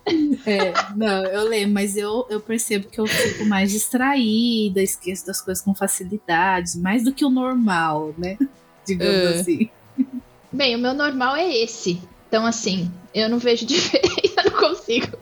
[0.47, 5.41] É, não, eu lembro, mas eu, eu percebo que eu fico mais distraída, esqueço das
[5.41, 8.39] coisas com facilidade, mais do que o normal, né?
[8.87, 9.41] Digamos uh.
[9.41, 9.71] assim.
[10.53, 12.01] Bem, o meu normal é esse.
[12.29, 15.19] Então, assim, eu não vejo diferença, não consigo.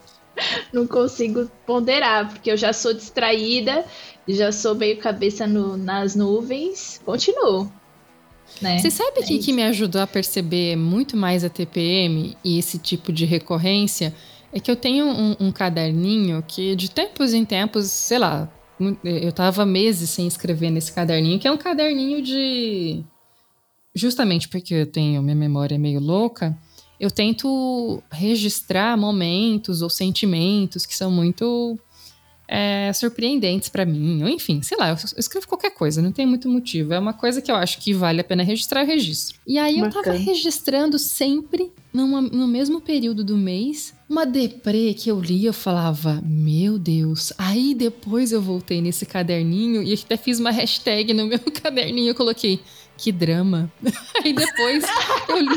[0.73, 3.85] Não consigo ponderar, porque eu já sou distraída,
[4.29, 7.71] já sou meio cabeça no, nas nuvens, continuo.
[8.61, 8.79] Né?
[8.79, 12.59] Você sabe o é que, que me ajudou a perceber muito mais a TPM e
[12.59, 14.15] esse tipo de recorrência?
[14.53, 18.53] É que eu tenho um, um caderninho que de tempos em tempos, sei lá,
[19.03, 23.03] eu tava meses sem escrever nesse caderninho, que é um caderninho de.
[23.95, 26.57] Justamente porque eu tenho minha memória meio louca,
[26.99, 31.79] eu tento registrar momentos ou sentimentos que são muito
[32.55, 34.23] é, surpreendentes para mim.
[34.23, 36.93] Ou enfim, sei lá, eu, escrevo qualquer coisa, não tem muito motivo.
[36.93, 39.39] É uma coisa que eu acho que vale a pena registrar, eu registro.
[39.47, 39.99] E aí Bacana.
[39.99, 45.47] eu tava registrando sempre numa, no mesmo período do mês uma deprê que eu li,
[45.47, 47.33] eu falava, meu Deus.
[47.39, 52.15] Aí depois eu voltei nesse caderninho e até fiz uma hashtag no meu caderninho, eu
[52.15, 52.61] coloquei
[52.99, 53.73] que drama.
[54.23, 54.85] Aí depois
[55.27, 55.57] eu li.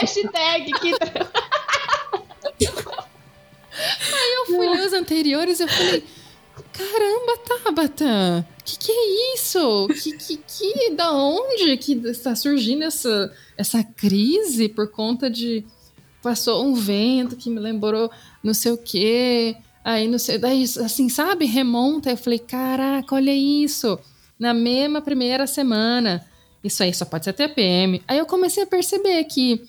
[0.00, 1.30] Hashtag que drama.
[4.56, 6.04] Fui ler os anteriores eu falei.
[6.72, 8.46] Caramba, Tabata!
[8.64, 9.88] Que que é isso?
[10.02, 15.64] Que, que, que, da onde que está surgindo essa, essa crise por conta de
[16.22, 18.10] passou um vento que me lembrou
[18.42, 23.34] não sei o quê, aí não sei, daí assim, sabe, remonta, eu falei, caraca, olha
[23.34, 23.98] isso
[24.38, 26.24] na mesma primeira semana.
[26.62, 28.02] Isso aí só pode ser TPM.
[28.06, 29.62] Aí eu comecei a perceber que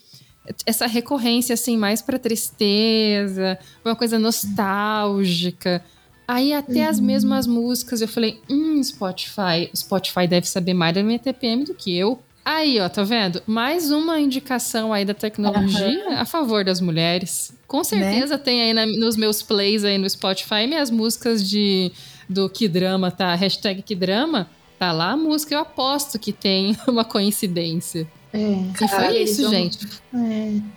[0.66, 5.84] essa recorrência, assim, mais para tristeza, uma coisa nostálgica.
[6.26, 6.88] Aí até uhum.
[6.88, 11.74] as mesmas músicas eu falei, hum, Spotify, Spotify deve saber mais da minha TPM do
[11.74, 12.18] que eu.
[12.44, 13.42] Aí, ó, tá vendo?
[13.46, 16.18] Mais uma indicação aí da tecnologia uhum.
[16.18, 17.54] a favor das mulheres.
[17.66, 17.84] Com né?
[17.84, 18.42] certeza né?
[18.42, 21.90] tem aí na, nos meus plays aí no Spotify minhas músicas de
[22.28, 23.34] do que drama, tá?
[23.34, 24.48] Hashtag que drama.
[24.78, 28.06] Tá lá a música, eu aposto que tem uma coincidência.
[28.34, 29.50] É, e foi isso, vão...
[29.50, 29.78] gente.
[30.12, 30.74] É.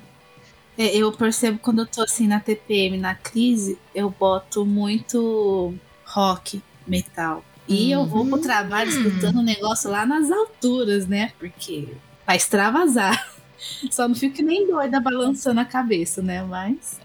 [0.77, 5.73] É, eu percebo quando eu tô assim na TPM, na crise, eu boto muito
[6.05, 7.43] rock, metal.
[7.67, 11.33] E eu vou pro trabalho escutando o um negócio lá nas alturas, né?
[11.39, 11.89] Porque
[12.25, 13.27] vai extravasar.
[13.91, 16.43] Só não fico nem doida balançando a cabeça, né?
[16.43, 16.99] Mas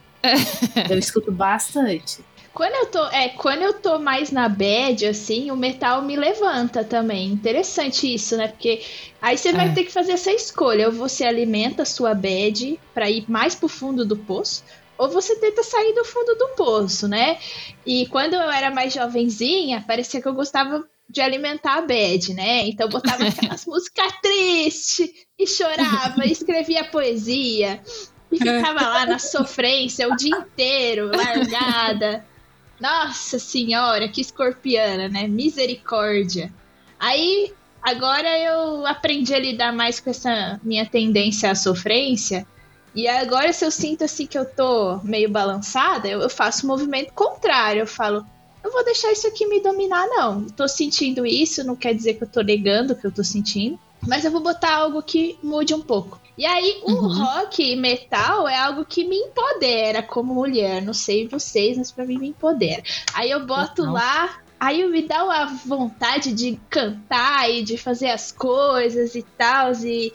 [0.89, 2.23] eu escuto bastante.
[2.55, 6.85] Quando eu tô, é, quando eu tô mais na bad, assim, o metal me levanta
[6.85, 7.29] também.
[7.29, 8.49] Interessante isso, né?
[8.49, 8.83] Porque
[9.23, 9.73] aí você vai É.
[9.73, 10.87] ter que fazer essa escolha.
[10.87, 14.63] Ou você alimenta a sua bad pra ir mais pro fundo do poço,
[14.99, 17.39] ou você tenta sair do fundo do poço, né?
[17.87, 22.67] E quando eu era mais jovenzinha, parecia que eu gostava de alimentar a bad, né?
[22.69, 27.81] Então eu botava aquelas músicas tristes e chorava, e escrevia poesia.
[28.31, 32.25] E ficava lá na sofrência o dia inteiro, largada.
[32.83, 35.29] Nossa senhora, que escorpiana, né?
[35.29, 36.53] Misericórdia.
[36.99, 42.45] Aí, agora eu aprendi a lidar mais com essa minha tendência à sofrência.
[42.93, 46.69] E agora, se eu sinto assim que eu tô meio balançada, eu, eu faço o
[46.69, 47.83] movimento contrário.
[47.83, 48.27] Eu falo,
[48.65, 50.45] eu vou deixar isso aqui me dominar, não.
[50.49, 53.79] Tô sentindo isso, não quer dizer que eu tô negando o que eu tô sentindo.
[54.09, 56.21] Mas eu vou botar algo que mude um pouco.
[56.37, 57.25] E aí, o Uhum.
[57.25, 60.81] rock e metal é algo que me empodera como mulher.
[60.81, 62.83] Não sei vocês, mas pra mim me empodera.
[63.15, 63.93] Aí eu boto Total.
[63.93, 69.73] lá, aí me dá uma vontade de cantar e de fazer as coisas e tal.
[69.85, 70.11] E...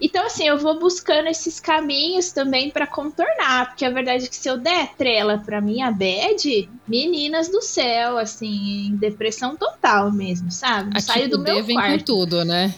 [0.00, 3.68] Então, assim, eu vou buscando esses caminhos também pra contornar.
[3.68, 8.18] Porque a verdade é que se eu der trela pra minha bad, meninas do céu,
[8.18, 10.92] assim, em depressão total mesmo, sabe?
[10.94, 12.04] Não saio do meu vem com quarto.
[12.04, 12.74] tudo, né?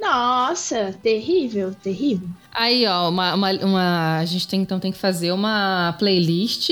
[0.00, 2.28] Nossa, terrível, terrível.
[2.52, 6.70] Aí, ó, uma, uma, uma- a gente tem, então tem que fazer uma playlist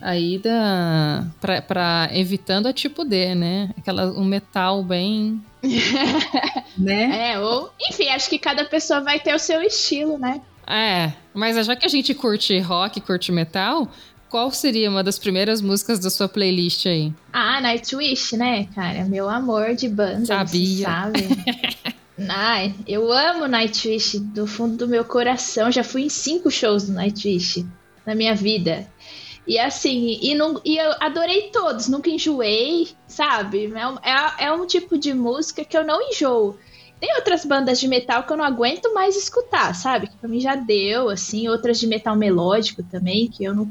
[0.00, 3.70] aí da pra, pra evitando a tipo D, né?
[3.76, 5.42] Aquela um metal bem
[6.76, 7.32] Né?
[7.32, 7.70] É, ou.
[7.90, 10.40] Enfim, acho que cada pessoa vai ter o seu estilo, né?
[10.66, 13.88] É, mas já que a gente curte rock, curte metal,
[14.28, 17.12] qual seria uma das primeiras músicas da sua playlist aí?
[17.32, 19.04] Ah, Nightwish, né, cara?
[19.04, 20.24] Meu amor de banda.
[20.24, 20.78] Sabe?
[22.28, 25.70] Ai, eu amo Nightwish do fundo do meu coração.
[25.70, 27.66] Já fui em cinco shows do Nightwish
[28.06, 28.86] na minha vida.
[29.46, 33.72] E assim, e, não, e eu adorei todos, nunca enjoei, sabe?
[33.74, 36.56] É é, é um tipo de música que eu não enjoo.
[37.00, 40.06] Tem outras bandas de metal que eu não aguento mais escutar, sabe?
[40.06, 43.68] Que pra mim já deu, assim, outras de metal melódico também, que eu não.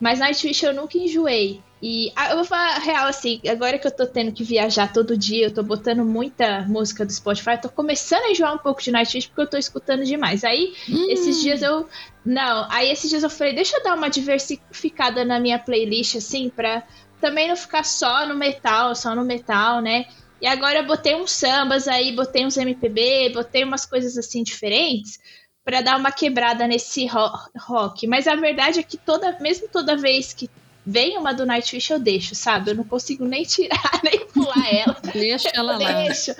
[0.00, 1.60] Mas Nightwish eu nunca enjoei.
[1.86, 5.18] E ah, eu vou falar real, assim, agora que eu tô tendo que viajar todo
[5.18, 8.80] dia, eu tô botando muita música do Spotify, eu tô começando a enjoar um pouco
[8.82, 10.44] de Nightwish porque eu tô escutando demais.
[10.44, 10.72] Aí,
[11.10, 11.86] esses dias eu.
[12.24, 16.48] Não, aí esses dias eu falei, deixa eu dar uma diversificada na minha playlist, assim,
[16.48, 16.82] pra
[17.20, 20.06] também não ficar só no metal, só no metal, né?
[20.40, 25.18] E agora eu botei uns sambas aí, botei uns MPB, botei umas coisas assim diferentes
[25.62, 28.06] pra dar uma quebrada nesse ro- rock.
[28.06, 30.48] Mas a verdade é que toda, mesmo toda vez que
[30.86, 32.70] vem uma do Nightwish eu deixo, sabe?
[32.70, 34.96] Eu não consigo nem tirar, nem pular ela.
[35.12, 36.02] Deixa ela Eu lá.
[36.02, 36.34] deixo.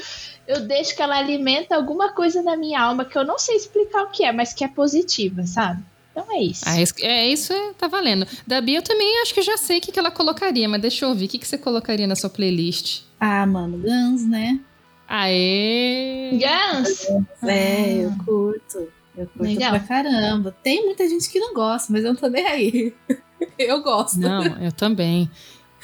[0.46, 4.02] Eu deixo que ela alimenta alguma coisa na minha alma que eu não sei explicar
[4.02, 5.82] o que é, mas que é positiva, sabe?
[6.12, 6.62] Então é isso.
[6.66, 8.26] Ah, é, isso é, tá valendo.
[8.46, 11.04] Da Bia eu também acho que já sei o que, que ela colocaria, mas deixa
[11.04, 11.24] eu ouvir.
[11.24, 13.02] O que, que você colocaria na sua playlist?
[13.18, 14.60] Ah, mano, Guns, né?
[15.08, 16.30] Aê!
[16.32, 17.06] Guns!
[17.42, 18.88] É, eu curto.
[19.16, 19.70] Eu curto Legal.
[19.70, 20.54] pra caramba.
[20.62, 22.94] Tem muita gente que não gosta, mas eu não tô nem aí.
[23.58, 24.18] Eu gosto.
[24.18, 25.30] Não, eu também.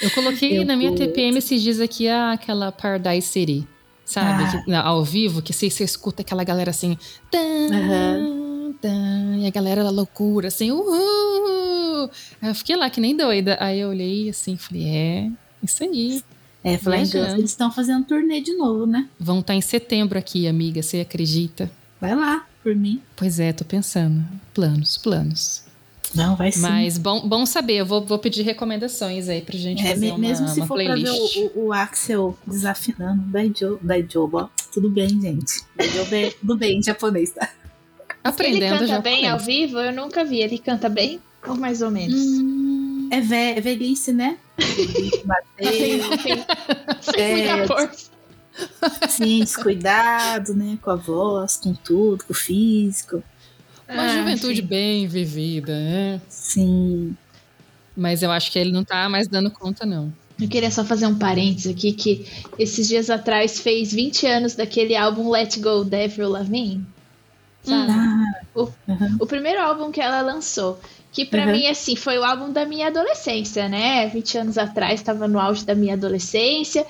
[0.01, 1.07] Eu coloquei Eu na minha curto.
[1.07, 3.67] TPM esses dias aqui a- aquela Paradise City.
[4.05, 4.43] Sabe?
[4.45, 4.63] Ah.
[4.65, 6.97] Que- ao vivo, que você, você escuta aquela galera assim.
[7.31, 8.75] Tan, Aham.
[8.81, 12.11] tan, e a galera da loucura, assim, uhul!
[12.43, 13.57] Aí eu fiquei lá que nem doida.
[13.61, 15.31] Aí eu olhei assim, falei, é,
[15.63, 16.23] isso aí.
[16.65, 17.39] É, Viajando.
[17.39, 19.09] eles estão fazendo turnê de novo, né?
[19.19, 21.71] Vão estar em setembro aqui, amiga, você acredita?
[22.01, 23.01] Vai lá, por mim.
[23.17, 24.23] Pois é, tô pensando.
[24.53, 25.63] Planos, planos.
[26.15, 26.61] Não, vai sim.
[26.61, 30.11] Mas bom, bom saber, eu vou, vou pedir recomendações aí pra gente É, fazer me-
[30.11, 31.33] uma, mesmo se uma for playlist.
[31.33, 35.63] pra ver o, o- o Axel desafinando, Daijo, Daijoba, ó, tudo bem, gente.
[35.77, 37.49] Daijoba é tudo bem em japonês, tá?
[37.49, 39.01] Ele Aprendendo canta já.
[39.01, 39.79] bem ao vivo?
[39.79, 40.41] Eu nunca vi.
[40.41, 41.21] Ele canta bem?
[41.47, 42.21] Ou mais ou menos?
[42.21, 44.37] Hum, É, ve é velhice, né?
[44.59, 45.11] Sem
[47.47, 50.77] É, sim, descuidado, né?
[50.83, 53.23] Com a voz, com tudo, com o físico.
[53.93, 54.67] Uma Ah, juventude sim.
[54.67, 56.21] bem vivida, né?
[56.29, 57.15] Sim.
[57.97, 60.13] Mas eu acho que ele não tá mais dando conta, não.
[60.41, 62.27] Eu queria só fazer um parênteses aqui, que
[62.59, 66.83] esses dias atrás fez 20 anos daquele álbum Let Go, da Avril Lavigne.
[67.63, 67.93] Sabe?
[67.93, 68.67] Ah,
[69.21, 70.81] O primeiro álbum que ela lançou.
[71.13, 71.53] Que pra Uhum.
[71.53, 74.07] mim, assim, foi o álbum da minha adolescência, né?
[74.09, 76.87] 20 anos atrás, tava no auge da minha adolescência.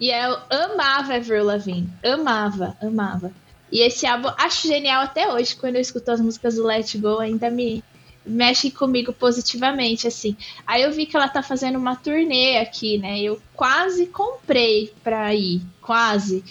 [0.00, 1.88] E eu amava Avril Lavigne.
[2.04, 3.30] Amava, amava.
[3.70, 5.56] E esse álbum, acho genial até hoje.
[5.56, 7.82] Quando eu escuto as músicas do Let Go, ainda me
[8.24, 10.36] mexe comigo positivamente, assim.
[10.66, 13.20] Aí eu vi que ela tá fazendo uma turnê aqui, né?
[13.20, 15.62] Eu quase comprei pra ir.
[15.80, 16.44] Quase.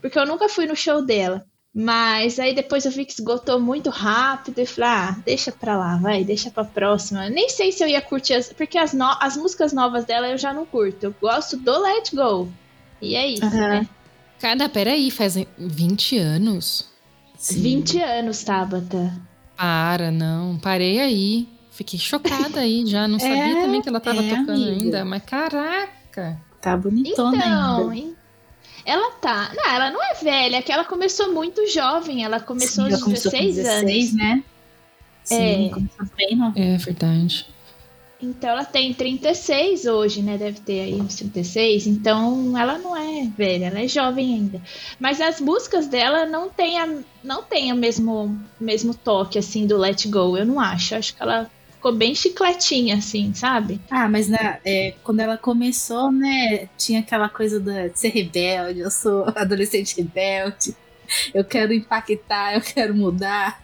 [0.00, 1.44] Porque eu nunca fui no show dela.
[1.76, 5.96] Mas aí depois eu vi que esgotou muito rápido e falei, ah, deixa pra lá,
[5.96, 7.28] vai, deixa pra próxima.
[7.28, 10.38] Nem sei se eu ia curtir, as, porque as, no, as músicas novas dela eu
[10.38, 11.02] já não curto.
[11.02, 12.48] Eu gosto do Let Go.
[13.02, 13.50] E é isso, uhum.
[13.50, 13.88] né?
[14.40, 16.88] Cara, peraí, faz 20 anos?
[17.36, 17.62] Sim.
[17.62, 19.20] 20 anos, Tabata.
[19.56, 21.48] Para, não, parei aí.
[21.70, 24.70] Fiquei chocada aí já, não sabia é, também que ela tava é, tocando amiga.
[24.70, 26.40] ainda, mas caraca.
[26.60, 28.14] Tá bonitona então, ainda.
[28.86, 29.50] Ela tá.
[29.54, 32.22] Não, ela não é velha, é que ela começou muito jovem.
[32.22, 34.14] Ela começou Sim, aos 16, 16 anos.
[34.14, 34.44] né?
[35.24, 35.70] Sim, é.
[35.70, 36.58] começou bem nova.
[36.58, 37.46] É verdade.
[38.20, 40.38] Então ela tem 36 hoje, né?
[40.38, 41.86] Deve ter aí uns 36.
[41.86, 44.60] Então ela não é velha, ela é jovem ainda.
[44.98, 46.88] Mas as músicas dela não tem, a,
[47.22, 50.94] não tem o mesmo, mesmo toque assim do Let Go, eu não acho.
[50.94, 51.50] Eu acho que ela
[51.84, 53.78] ficou bem chicletinha, assim, sabe?
[53.90, 58.90] Ah, mas na, é, quando ela começou, né, tinha aquela coisa de ser rebelde, eu
[58.90, 60.74] sou adolescente rebelde,
[61.34, 63.62] eu quero impactar, eu quero mudar,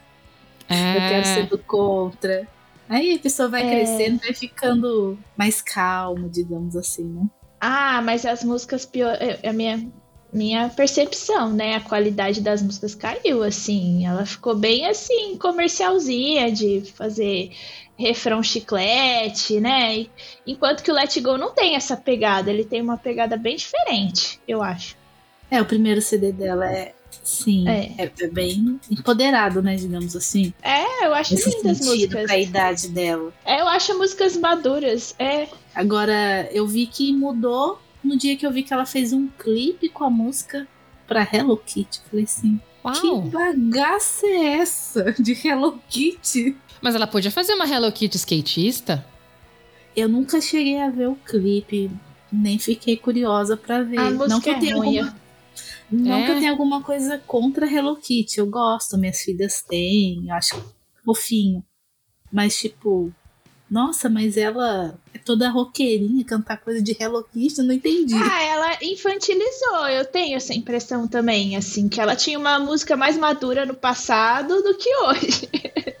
[0.69, 0.95] é.
[0.95, 2.47] eu quero ser do contra.
[2.91, 3.69] Aí a pessoa vai é.
[3.69, 7.25] crescendo, vai ficando mais calmo, digamos assim, né?
[7.57, 9.15] Ah, mas as músicas pior.
[9.17, 9.89] É, a minha,
[10.33, 11.75] minha percepção, né?
[11.75, 14.05] A qualidade das músicas caiu, assim.
[14.05, 17.53] Ela ficou bem assim, comercialzinha de fazer
[17.97, 20.07] refrão chiclete, né?
[20.45, 24.37] Enquanto que o Let Go não tem essa pegada, ele tem uma pegada bem diferente,
[24.45, 24.97] eu acho.
[25.49, 26.93] É, o primeiro CD dela é.
[27.23, 30.53] Sim, é, é, é bem empoderado, né, digamos assim.
[30.61, 32.29] É, eu acho lindas as músicas.
[32.29, 33.33] a idade dela.
[33.45, 35.47] É, eu acho músicas maduras, é.
[35.73, 39.89] Agora, eu vi que mudou no dia que eu vi que ela fez um clipe
[39.89, 40.67] com a música
[41.07, 41.99] pra Hello Kitty.
[41.99, 42.93] Eu falei assim, Uau.
[42.93, 46.55] que bagaça é essa de Hello Kitty?
[46.81, 49.05] Mas ela podia fazer uma Hello Kitty skatista?
[49.95, 51.91] Eu nunca cheguei a ver o clipe,
[52.31, 53.99] nem fiquei curiosa para ver.
[53.99, 55.15] A não que eu tenha alguma,
[55.91, 56.25] não é.
[56.25, 60.63] que eu tenha alguma coisa contra Hello Kitty, eu gosto, minhas filhas têm, eu acho
[61.03, 61.63] fofinho.
[62.31, 63.11] Mas tipo,
[63.69, 68.15] nossa, mas ela é toda roqueirinha, cantar coisa de Hello Kitty, eu não entendi.
[68.15, 73.17] Ah, ela infantilizou, eu tenho essa impressão também, assim, que ela tinha uma música mais
[73.17, 75.49] madura no passado do que hoje.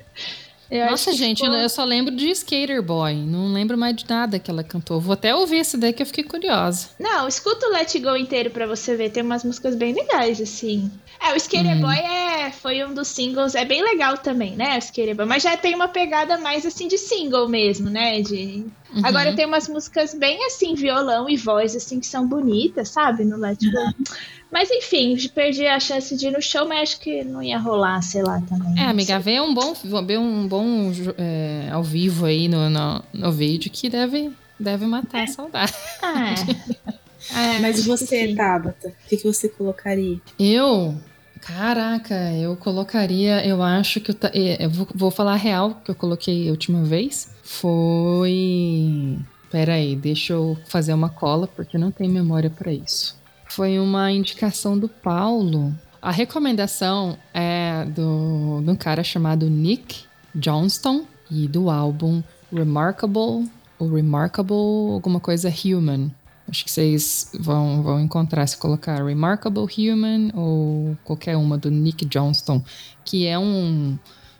[0.71, 1.53] Eu Nossa, gente, ficou...
[1.53, 3.13] eu só lembro de Skater Boy.
[3.13, 5.01] Não lembro mais de nada que ela cantou.
[5.01, 6.87] Vou até ouvir esse daí que eu fiquei curiosa.
[6.97, 9.09] Não, escuta o Let Go inteiro pra você ver.
[9.09, 10.89] Tem umas músicas bem legais, assim.
[11.21, 11.81] É, o Skater hum.
[11.81, 13.53] Boy é, foi um dos singles.
[13.53, 14.77] É bem legal também, né?
[14.77, 15.25] O Skater Boy.
[15.25, 18.21] Mas já tem uma pegada mais, assim, de single mesmo, né?
[18.21, 18.65] De...
[18.95, 19.01] Uhum.
[19.03, 23.25] Agora tem umas músicas bem, assim, violão e voz, assim, que são bonitas, sabe?
[23.25, 23.77] No Let Go.
[23.77, 23.93] Uhum.
[24.51, 28.01] Mas enfim, perdi a chance de ir no show, mas acho que não ia rolar,
[28.01, 28.77] sei lá, também.
[28.77, 29.73] É, amiga, vê um bom,
[30.05, 35.23] vê um bom é, ao vivo aí no, no, no, vídeo que deve, deve matar
[35.23, 35.73] a saudade.
[36.03, 37.31] É.
[37.55, 40.19] é mas você, Tabata, o que, que você colocaria?
[40.37, 40.95] Eu?
[41.39, 45.91] Caraca, eu colocaria, eu acho que eu, é, eu vou, vou falar a real que
[45.91, 47.33] eu coloquei a última vez.
[47.41, 49.17] Foi.
[49.49, 53.20] Pera aí, deixa eu fazer uma cola porque não tem memória para isso
[53.51, 55.75] foi uma indicação do Paulo.
[56.01, 63.93] A recomendação é do, de um cara chamado Nick Johnston e do álbum Remarkable, o
[63.93, 66.09] Remarkable alguma coisa Human.
[66.47, 72.05] Acho que vocês vão, vão encontrar se colocar Remarkable Human ou qualquer uma do Nick
[72.05, 72.63] Johnston,
[73.05, 73.97] que é um,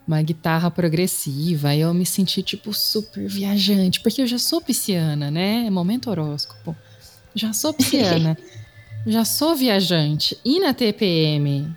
[0.08, 1.76] uma guitarra progressiva.
[1.76, 5.70] Eu me senti tipo super viajante, porque eu já sou pisciana, né?
[5.70, 6.76] Momento horóscopo.
[7.36, 8.38] Já sou pisciana.
[9.06, 11.68] já sou viajante e na TPM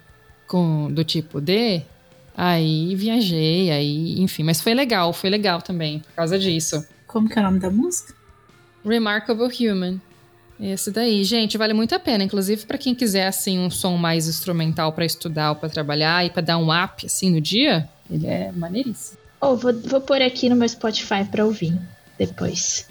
[0.46, 1.82] com do tipo D,
[2.36, 6.86] aí viajei, aí, enfim, mas foi legal, foi legal também por causa disso.
[7.06, 8.14] Como que é o nome da música?
[8.84, 10.00] Remarkable Human.
[10.60, 14.28] Esse daí, gente, vale muito a pena, inclusive para quem quiser assim um som mais
[14.28, 18.26] instrumental para estudar ou para trabalhar e para dar um up assim no dia, ele
[18.26, 19.18] é maneiríssimo.
[19.40, 21.78] Oh, vou, vou pôr aqui no meu Spotify para ouvir
[22.18, 22.88] depois.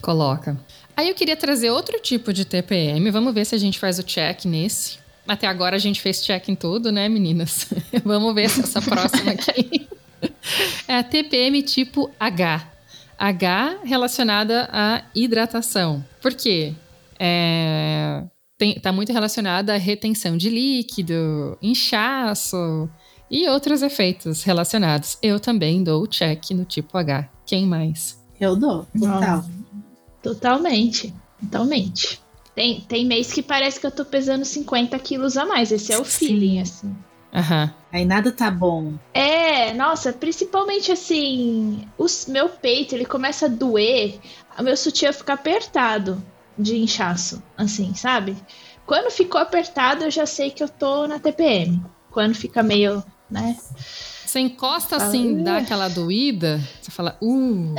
[0.00, 0.56] Coloca.
[0.96, 3.10] Aí eu queria trazer outro tipo de TPM.
[3.10, 4.98] Vamos ver se a gente faz o check nesse.
[5.28, 7.68] Até agora a gente fez check em tudo, né, meninas?
[8.04, 9.86] Vamos ver se essa próxima aqui
[10.88, 12.72] é a TPM tipo H.
[13.18, 16.04] H relacionada à hidratação.
[16.22, 16.72] Por quê?
[17.18, 18.22] É,
[18.56, 22.88] tem, tá muito relacionada à retenção de líquido, inchaço
[23.30, 25.18] e outros efeitos relacionados.
[25.22, 27.28] Eu também dou o check no tipo H.
[27.44, 28.18] Quem mais?
[28.40, 29.44] Eu dou, total.
[30.26, 31.14] Totalmente.
[31.40, 32.20] Totalmente.
[32.54, 35.70] Tem, tem mês que parece que eu tô pesando 50 quilos a mais.
[35.70, 36.26] Esse é o Sim.
[36.26, 36.88] feeling, assim.
[37.32, 37.70] Uhum.
[37.92, 38.94] Aí nada tá bom.
[39.12, 44.18] É, nossa, principalmente assim, o meu peito, ele começa a doer,
[44.58, 46.22] o meu sutiã fica apertado
[46.58, 48.36] de inchaço, assim, sabe?
[48.86, 51.84] Quando ficou apertado, eu já sei que eu tô na TPM.
[52.10, 53.56] quando fica meio, né?
[54.24, 57.74] Você encosta assim, dá aquela doída, você fala, uh.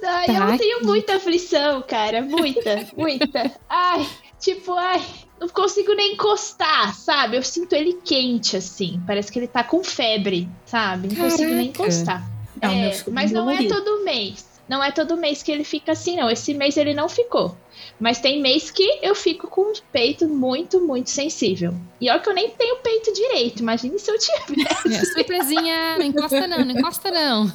[0.00, 2.22] Tá eu tenho muita aflição, cara.
[2.22, 3.52] Muita, muita.
[3.68, 5.04] Ai, tipo, ai,
[5.40, 7.36] não consigo nem encostar, sabe?
[7.36, 9.00] Eu sinto ele quente, assim.
[9.06, 11.08] Parece que ele tá com febre, sabe?
[11.08, 11.82] Não consigo nem Caraca.
[11.82, 12.30] encostar.
[12.60, 14.46] É, meu É, mas não é todo mês.
[14.68, 16.28] Não é todo mês que ele fica assim, não.
[16.28, 17.56] Esse mês ele não ficou.
[18.00, 21.72] Mas tem mês que eu fico com o peito muito, muito sensível.
[22.00, 23.60] E olha que eu nem tenho peito direito.
[23.60, 24.94] Imagine se eu tivesse.
[24.94, 27.52] É, surpresinha, não encosta não, não encosta não.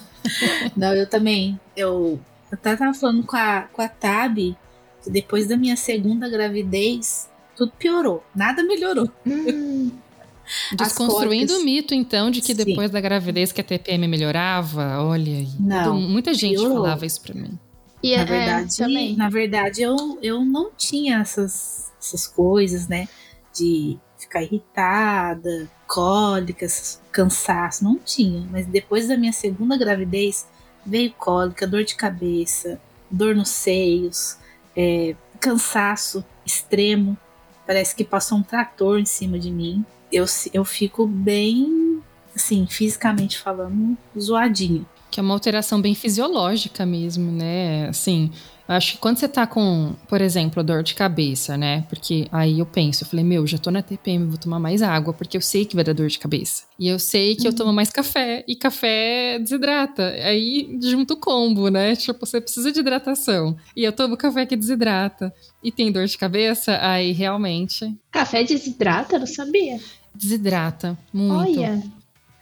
[0.77, 1.59] Não, eu também.
[1.75, 2.19] Eu,
[2.51, 7.29] eu até tava falando com a, com a Tab que depois da minha segunda gravidez,
[7.55, 8.23] tudo piorou.
[8.35, 9.09] Nada melhorou.
[9.25, 9.91] Hum,
[10.77, 12.63] Desconstruindo o mito, então, de que Sim.
[12.65, 15.49] depois da gravidez que a TPM melhorava, olha aí.
[15.59, 16.77] Não, Então, Muita gente piorou.
[16.83, 17.57] falava isso pra mim.
[18.03, 19.15] e na é, verdade, também.
[19.15, 23.07] na verdade eu, eu não tinha essas, essas coisas, né?
[23.55, 28.47] De ficar irritada, cólicas, cansaço, não tinha.
[28.51, 30.47] Mas depois da minha segunda gravidez,
[30.85, 32.79] veio cólica, dor de cabeça,
[33.09, 34.37] dor nos seios,
[34.75, 37.17] é, cansaço extremo.
[37.65, 39.85] Parece que passou um trator em cima de mim.
[40.11, 42.01] Eu, eu fico bem,
[42.35, 44.85] assim, fisicamente falando, zoadinho.
[45.09, 47.87] Que é uma alteração bem fisiológica mesmo, né?
[47.89, 48.31] Assim,
[48.71, 51.85] acho que quando você tá com, por exemplo, dor de cabeça, né?
[51.89, 55.13] Porque aí eu penso, eu falei, meu, já tô na TPM, vou tomar mais água,
[55.13, 56.63] porque eu sei que vai dar dor de cabeça.
[56.79, 60.07] E eu sei que eu tomo mais café, e café desidrata.
[60.23, 61.95] Aí junto o combo, né?
[61.95, 63.55] Tipo, você precisa de hidratação.
[63.75, 65.33] E eu tomo café que desidrata.
[65.63, 69.19] E tem dor de cabeça, aí realmente Café desidrata?
[69.19, 69.79] Não sabia.
[70.15, 71.59] desidrata muito.
[71.59, 71.81] Olha.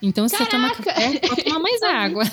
[0.02, 0.94] Então, se você toma Caraca!
[0.94, 2.24] café, pode tomar mais água.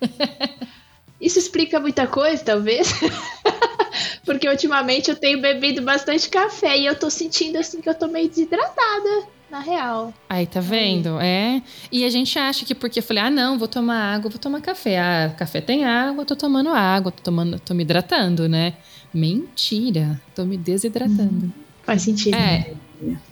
[1.20, 2.92] Isso explica muita coisa, talvez.
[4.24, 8.06] Porque ultimamente eu tenho bebido bastante café e eu tô sentindo assim que eu tô
[8.06, 10.12] meio desidratada, na real.
[10.28, 11.18] Aí, tá vendo?
[11.20, 11.62] É.
[11.90, 14.60] E a gente acha que porque eu falei, ah, não, vou tomar água, vou tomar
[14.60, 14.98] café.
[14.98, 18.74] Ah, café tem água, tô tomando água, tô, tomando, tô me hidratando, né?
[19.12, 21.52] Mentira, tô me desidratando.
[21.82, 22.36] Faz sentido.
[22.36, 22.74] É,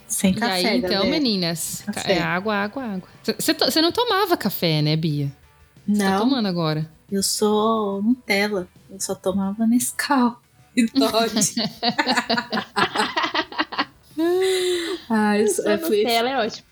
[0.09, 2.15] Sem e café, aí, então, meninas, ca- Café.
[2.15, 3.09] é água, água, água.
[3.23, 5.31] Você você não tomava café, né, Bia?
[5.87, 6.91] Você tá Não, tomando agora.
[7.11, 8.69] Eu sou Nutella.
[8.91, 10.41] Eu só tomava Nescau
[10.77, 11.35] e Todd.
[15.09, 16.67] ah, eu, eu fui, Nutella é ótimo.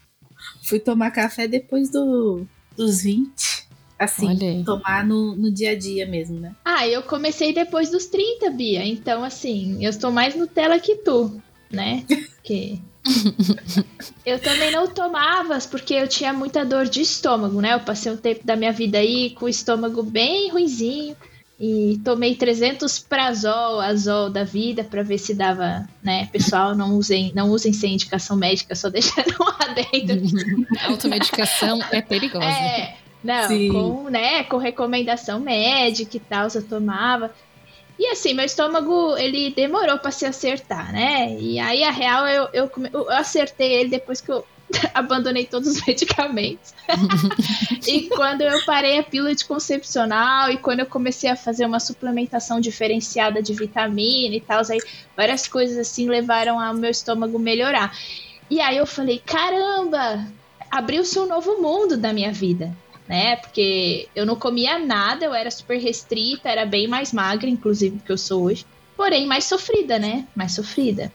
[0.64, 3.64] fui tomar café depois do, dos 20.
[3.96, 6.54] Assim, tomar no, no dia a dia mesmo, né?
[6.64, 8.84] Ah, eu comecei depois dos 30, Bia.
[8.84, 12.04] Então, assim, eu estou mais Nutella que tu, né?
[12.42, 12.82] Que.
[14.24, 17.74] eu também não tomava, porque eu tinha muita dor de estômago, né?
[17.74, 21.16] Eu passei um tempo da minha vida aí com o estômago bem ruinzinho.
[21.58, 26.28] E tomei 300 prazol, azol da vida pra ver se dava, né?
[26.32, 30.66] Pessoal, não usem, não usem sem indicação médica, só deixando lá dentro.
[30.80, 32.44] A automedicação é perigosa.
[32.44, 33.68] É, não, Sim.
[33.68, 37.32] com, né, com recomendação médica e tal, eu tomava.
[37.98, 41.36] E assim, meu estômago, ele demorou pra se acertar, né?
[41.38, 44.44] E aí, a real, eu, eu, eu acertei ele depois que eu
[44.92, 46.74] abandonei todos os medicamentos.
[47.86, 52.60] e quando eu parei a pílula anticoncepcional e quando eu comecei a fazer uma suplementação
[52.60, 54.80] diferenciada de vitamina e tal, aí
[55.16, 57.96] várias coisas assim levaram ao meu estômago melhorar.
[58.50, 60.26] E aí eu falei, caramba,
[60.70, 62.76] abriu-se um novo mundo da minha vida,
[63.08, 63.36] né?
[63.36, 68.02] Porque eu não comia nada, eu era super restrita, era bem mais magra, inclusive, do
[68.02, 68.66] que eu sou hoje.
[68.96, 70.26] Porém, mais sofrida, né?
[70.34, 71.12] Mais sofrida.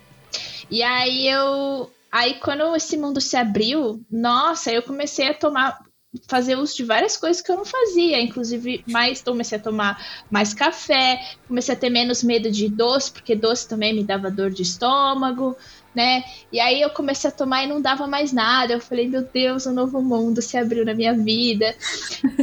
[0.69, 1.91] E aí eu.
[2.11, 5.79] Aí quando esse mundo se abriu, nossa, eu comecei a tomar.
[6.27, 10.55] Fazer uso de várias coisas que eu não fazia, inclusive mais comecei a tomar mais
[10.55, 14.63] café, comecei a ter menos medo de doce, porque doce também me dava dor de
[14.63, 15.55] estômago,
[15.93, 16.23] né?
[16.51, 18.73] E aí eu comecei a tomar e não dava mais nada.
[18.73, 21.75] Eu falei, meu Deus, um novo mundo se abriu na minha vida.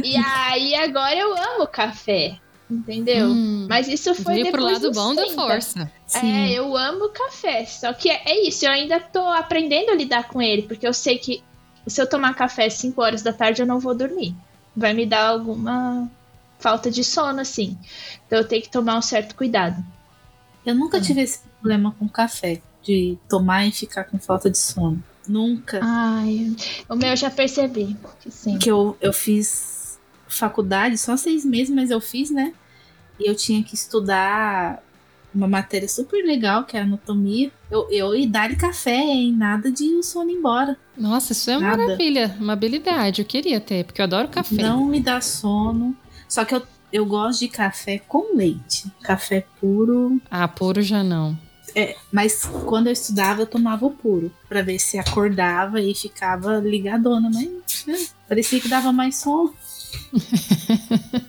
[0.03, 2.37] e aí agora eu amo café,
[2.69, 3.27] entendeu?
[3.27, 5.41] Hum, Mas isso foi veio pro depois lado bom da 30.
[5.41, 5.91] força.
[6.15, 7.65] É, eu amo café.
[7.65, 10.93] Só que é, é isso, eu ainda tô aprendendo a lidar com ele, porque eu
[10.93, 11.43] sei que
[11.87, 14.35] se eu tomar café às 5 horas da tarde, eu não vou dormir.
[14.75, 16.09] Vai me dar alguma
[16.59, 17.77] falta de sono, assim.
[18.25, 19.83] Então eu tenho que tomar um certo cuidado.
[20.65, 25.03] Eu nunca tive esse problema com café, de tomar e ficar com falta de sono.
[25.27, 25.81] Nunca.
[25.83, 26.55] Ai,
[26.87, 28.57] o meu eu já percebi que sim.
[28.57, 32.53] que eu, eu fiz faculdade só seis meses, mas eu fiz, né?
[33.19, 34.81] E eu tinha que estudar
[35.35, 37.51] uma matéria super legal, que é anatomia.
[37.69, 39.33] Eu, eu e dar café, hein?
[39.33, 40.77] Nada de o sono embora.
[40.97, 41.83] Nossa, isso é uma Nada.
[41.83, 43.21] maravilha, uma habilidade.
[43.21, 44.61] Eu queria ter, porque eu adoro café.
[44.61, 45.95] Não me dá sono.
[46.29, 46.63] Só que eu,
[46.93, 48.89] eu gosto de café com leite.
[49.03, 50.21] Café puro.
[50.31, 51.37] Ah, puro já não.
[51.77, 56.57] É, mas quando eu estudava, eu tomava o puro, pra ver se acordava e ficava
[56.57, 59.53] ligadona, mas né, parecia que dava mais sono.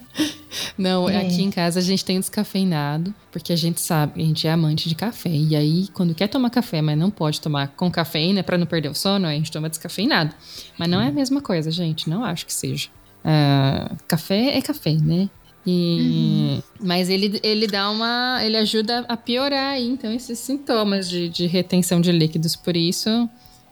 [0.77, 1.19] Não, é.
[1.19, 4.89] aqui em casa a gente tem descafeinado, porque a gente sabe, a gente é amante
[4.89, 5.29] de café.
[5.29, 8.89] E aí, quando quer tomar café, mas não pode tomar com cafeína para não perder
[8.89, 10.35] o sono, a gente toma descafeinado.
[10.79, 12.09] Mas não é a mesma coisa, gente.
[12.09, 12.89] Não acho que seja.
[13.23, 15.29] Uh, café é café, né?
[15.71, 16.63] E, uhum.
[16.81, 18.41] Mas ele, ele dá uma.
[18.43, 22.57] Ele ajuda a piorar aí, então, esses sintomas de, de retenção de líquidos.
[22.57, 23.29] Por isso,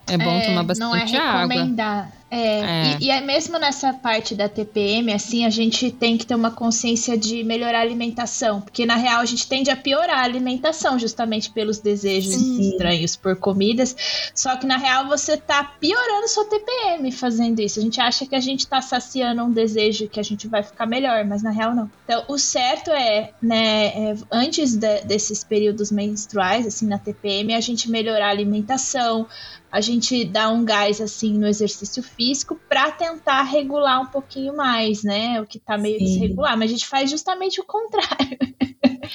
[0.07, 2.13] é bom é, tomar bastante não é água.
[2.29, 2.99] É, é.
[3.01, 6.51] E, e é mesmo nessa parte da TPM, assim, a gente tem que ter uma
[6.51, 10.99] consciência de melhorar a alimentação, porque na real a gente tende a piorar a alimentação
[10.99, 12.71] justamente pelos desejos Sim.
[12.71, 13.97] estranhos por comidas,
[14.35, 17.79] só que na real você tá piorando sua TPM fazendo isso.
[17.79, 20.87] A gente acha que a gente tá saciando um desejo que a gente vai ficar
[20.87, 21.89] melhor, mas na real não.
[22.05, 27.61] Então, o certo é, né, é, antes de, desses períodos menstruais, assim, na TPM, a
[27.61, 29.27] gente melhorar a alimentação,
[29.77, 35.03] a gente dá um gás assim no exercício físico para tentar regular um pouquinho mais,
[35.05, 35.39] né?
[35.39, 36.05] O que tá meio Sim.
[36.07, 38.39] desregular, mas a gente faz justamente o contrário.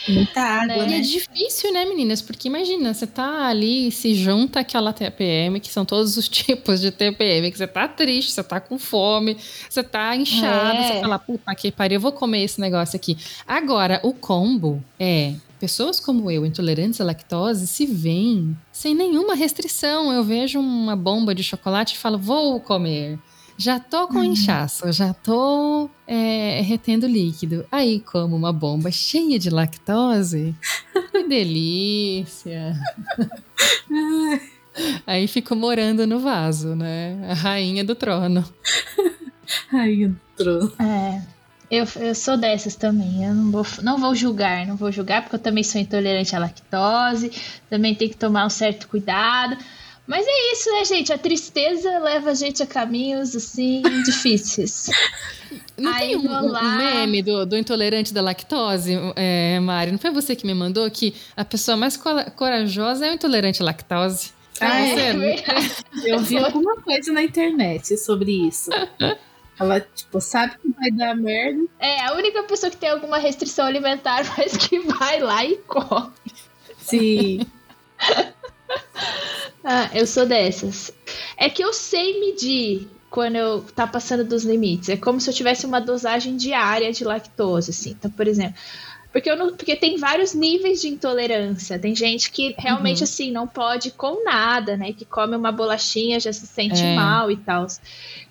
[0.08, 0.86] Muita água, né?
[0.86, 0.92] né?
[0.92, 2.22] E é difícil, né, meninas?
[2.22, 6.92] Porque imagina, você tá ali, se junta aquela TPM, que são todos os tipos de
[6.92, 9.38] TPM, que você tá triste, você tá com fome,
[9.68, 10.84] você tá inchado, é.
[10.84, 13.18] você fala, puta que pariu, eu vou comer esse negócio aqui.
[13.48, 20.12] Agora, o combo é Pessoas como eu, intolerantes à lactose, se veem sem nenhuma restrição.
[20.12, 23.20] Eu vejo uma bomba de chocolate e falo, vou comer.
[23.56, 24.24] Já tô com uhum.
[24.24, 27.64] inchaço, já tô é, retendo líquido.
[27.72, 30.56] Aí, como uma bomba cheia de lactose,
[31.12, 32.74] que delícia!
[35.06, 37.24] Aí fico morando no vaso, né?
[37.30, 38.44] A rainha do trono.
[39.70, 40.74] rainha do trono.
[40.80, 41.22] É.
[41.72, 43.24] Eu, eu sou dessas também.
[43.24, 46.40] Eu não vou, não vou julgar, não vou julgar, porque eu também sou intolerante à
[46.40, 47.32] lactose,
[47.70, 49.58] também tenho que tomar um certo cuidado.
[50.06, 51.14] Mas é isso, né, gente?
[51.14, 54.90] A tristeza leva a gente a caminhos, assim, difíceis.
[55.78, 59.94] Não Aí, tem um, um, meme do, do, intolerante da lactose, é, Mari?
[59.94, 61.98] Não foi você que me mandou que a pessoa mais
[62.36, 64.32] corajosa é o intolerante à lactose?
[64.60, 65.44] Ah, é, é
[66.04, 68.70] Eu vi alguma coisa na internet sobre isso.
[69.62, 71.64] Ela, tipo, sabe que vai dar merda.
[71.80, 76.12] É, a única pessoa que tem alguma restrição alimentar, mas que vai lá e come.
[76.80, 77.46] Sim.
[79.64, 80.92] ah, eu sou dessas.
[81.38, 84.90] É que eu sei medir quando eu tá passando dos limites.
[84.90, 87.92] É como se eu tivesse uma dosagem diária de lactose, assim.
[87.92, 88.56] Então, por exemplo,
[89.12, 91.78] porque, eu não, porque tem vários níveis de intolerância.
[91.78, 93.04] Tem gente que realmente, uhum.
[93.04, 94.94] assim, não pode com nada, né?
[94.94, 96.96] Que come uma bolachinha, já se sente é.
[96.96, 97.68] mal e tal.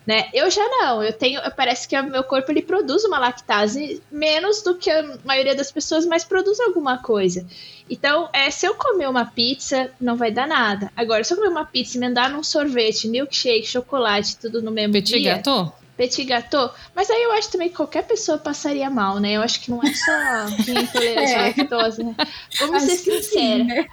[0.05, 0.29] Né?
[0.33, 4.63] Eu já não, eu tenho, parece que o meu corpo ele produz uma lactase menos
[4.63, 7.45] do que a maioria das pessoas, mas produz alguma coisa.
[7.87, 10.91] Então, é, se eu comer uma pizza, não vai dar nada.
[10.95, 14.71] Agora, se eu comer uma pizza e me andar num sorvete, milkshake, chocolate, tudo no
[14.71, 15.35] mesmo Petit dia...
[15.35, 15.75] Gâteau?
[16.01, 16.73] Petit gâteau.
[16.95, 19.33] Mas aí eu acho também que qualquer pessoa passaria mal, né?
[19.33, 22.15] Eu acho que não é só quem é intolerante à lactose, né?
[22.59, 23.67] Vamos acho ser sinceros.
[23.67, 23.87] Né?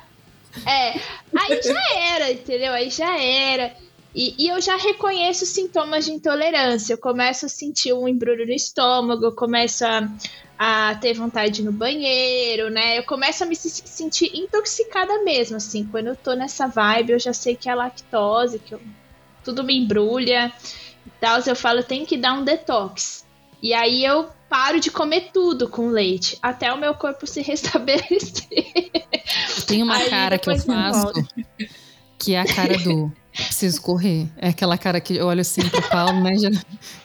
[0.66, 1.00] É,
[1.38, 2.72] aí já era, entendeu?
[2.72, 3.74] Aí já era.
[4.14, 6.94] E, e, eu já reconheço sintomas de intolerância.
[6.94, 10.09] Eu começo a sentir um embrulho no estômago, eu começo a,
[10.59, 12.98] a ter vontade no banheiro, né?
[12.98, 15.84] Eu começo a me sentir intoxicada mesmo, assim.
[15.84, 18.80] Quando eu tô nessa vibe, eu já sei que é lactose, que eu,
[19.44, 20.50] tudo me embrulha
[21.20, 23.26] tal, eu falo, tem que dar um detox.
[23.62, 28.90] E aí eu paro de comer tudo com leite, até o meu corpo se restabelecer.
[29.66, 31.12] Tem uma aí, cara que eu faço,
[32.18, 34.28] que é a cara do preciso correr.
[34.36, 36.36] É aquela cara que eu olho assim pro Paulo, né?
[36.36, 36.50] Já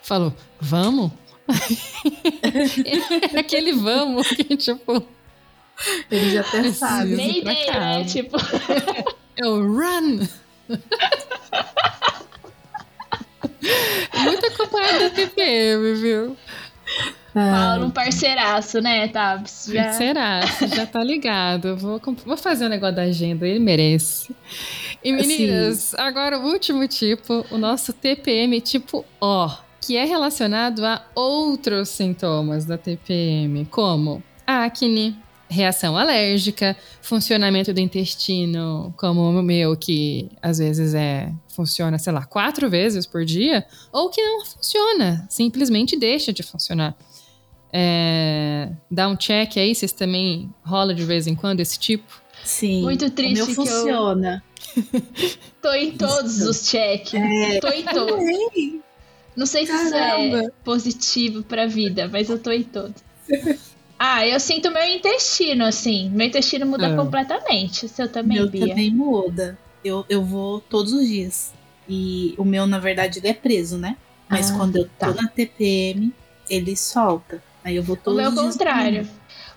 [0.02, 1.12] falo, vamos?
[3.34, 5.04] é aquele vamos que, tipo.
[6.10, 7.16] Ele já até sabe.
[7.16, 8.06] Mayday, né?
[8.06, 8.38] Tipo.
[9.38, 10.28] Eu run!
[14.24, 16.38] Muito acompanhado da TPM, viu?
[17.34, 19.70] Paulo, um parceiraço, né, Tabs?
[19.72, 19.86] Já...
[19.86, 21.76] Parceiraço, já tá ligado.
[21.76, 24.36] Vou, vou fazer o um negócio da agenda, ele merece.
[25.04, 25.96] E meninas, Sim.
[25.98, 29.50] agora o último tipo, o nosso TPM tipo O,
[29.82, 35.18] que é relacionado a outros sintomas da TPM, como acne,
[35.54, 42.26] reação alérgica, funcionamento do intestino, como o meu, que às vezes é funciona, sei lá,
[42.26, 46.96] quatro vezes por dia, ou que não funciona, simplesmente deixa de funcionar.
[47.72, 52.22] É, dá um check aí, vocês também rola de vez em quando esse tipo?
[52.44, 52.82] Sim.
[52.82, 54.44] Muito triste o meu funciona.
[54.76, 54.84] Eu...
[55.62, 57.14] Tô em todos os checks.
[57.14, 57.60] É.
[57.60, 58.82] Tô em todos.
[59.36, 60.38] Não sei se Caramba.
[60.38, 63.02] isso é positivo pra vida, mas eu tô em todos.
[64.06, 66.10] Ah, eu sinto meu intestino, assim.
[66.10, 66.96] Meu intestino muda Ah.
[66.98, 67.86] completamente.
[67.86, 68.68] O seu também, meu Bia?
[68.68, 69.58] também muda.
[69.82, 71.54] Eu, eu vou todos os dias.
[71.88, 73.96] E o meu, na verdade, ele é preso, né?
[74.30, 75.14] Mas Ah, quando eu tô tá.
[75.14, 76.14] na TPM,
[76.50, 77.42] ele solta.
[77.64, 78.52] Aí eu vou O todos meu os dias.
[78.58, 79.08] contrário.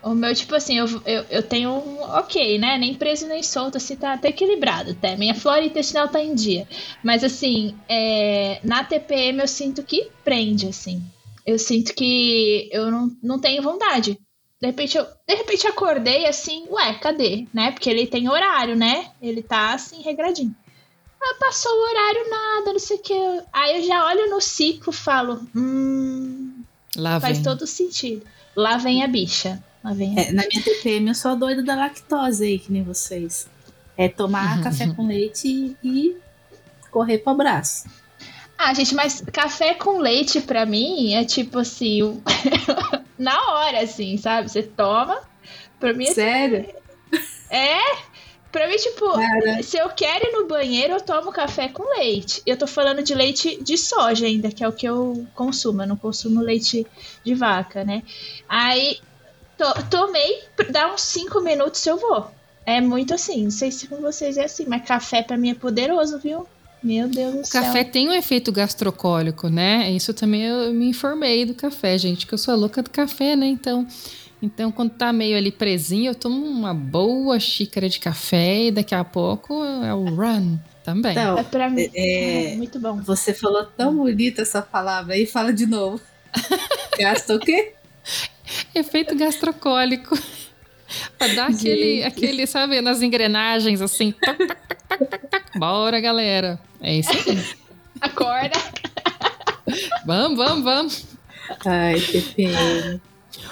[0.01, 2.79] O meu, tipo assim, eu, eu, eu tenho um ok, né?
[2.79, 5.17] Nem preso nem solto, assim, tá até equilibrado até.
[5.17, 6.69] Minha flora intestinal tá em dia.
[7.03, 11.03] Mas assim, é, na TPM eu sinto que prende, assim.
[11.45, 14.17] Eu sinto que eu não, não tenho vontade.
[14.61, 17.47] De repente, eu, de repente acordei assim, ué, cadê?
[17.53, 17.73] Né?
[17.73, 19.11] Porque ele tem horário, né?
[19.21, 20.55] Ele tá assim, regradinho.
[21.23, 23.43] Ah, passou o horário, nada, não sei o que.
[23.53, 26.57] Aí eu já olho no ciclo e falo, hum,
[26.97, 27.45] Lá Faz vem.
[27.45, 28.23] todo sentido.
[28.57, 29.63] Lá vem a bicha.
[29.85, 30.23] Lá vem a...
[30.23, 33.47] É, na minha TPM eu sou doida da lactose aí, que nem vocês.
[33.97, 36.17] É tomar café com leite e,
[36.91, 37.87] correr pro abraço.
[38.57, 42.23] Ah, gente, mas café com leite pra mim é tipo assim,
[43.19, 44.49] na hora, assim, sabe?
[44.51, 45.21] Você toma.
[45.79, 46.67] Pra mim, Sério?
[47.51, 47.79] é.
[48.51, 52.43] Pra mim, tipo, Cara, se eu quero ir no banheiro, eu tomo café com leite.
[52.47, 55.83] Eu tô falando de leite de soja ainda, que é o que eu consumo.
[55.83, 56.87] Eu não consumo leite
[57.23, 58.03] de vaca, né?
[58.49, 58.99] Aí,
[59.59, 62.31] to- tomei, dá uns 5 minutos eu vou.
[62.65, 63.45] É muito assim.
[63.45, 66.49] Não sei se com vocês é assim, mas café pra mim é poderoso, viu?
[66.87, 67.63] Meu Deus do O céu.
[67.63, 69.91] café tem um efeito gastrocólico, né?
[69.91, 73.35] Isso também eu me informei do café, gente, que eu sou a louca do café,
[73.35, 73.47] né?
[73.47, 73.87] Então,
[74.41, 78.95] então quando tá meio ali presinho, eu tomo uma boa xícara de café e daqui
[78.95, 81.13] a pouco é o run também.
[81.13, 81.91] então, É pra mim.
[81.95, 82.97] é, É, muito bom.
[83.03, 86.01] você falou tão bonita essa palavra aí, fala de novo.
[87.01, 87.73] Gasta o quê?
[88.75, 90.17] Efeito gastrocólico.
[91.19, 94.13] pra dar aquele, aquele, sabe, nas engrenagens assim.
[94.13, 94.39] Tac,
[95.09, 95.59] tac, tac.
[95.59, 96.61] Bora, galera.
[96.81, 97.45] É isso aí.
[98.01, 98.59] Acorda.
[100.05, 101.05] Vamos, vamos, vamos.
[101.65, 103.01] Ai, TPM.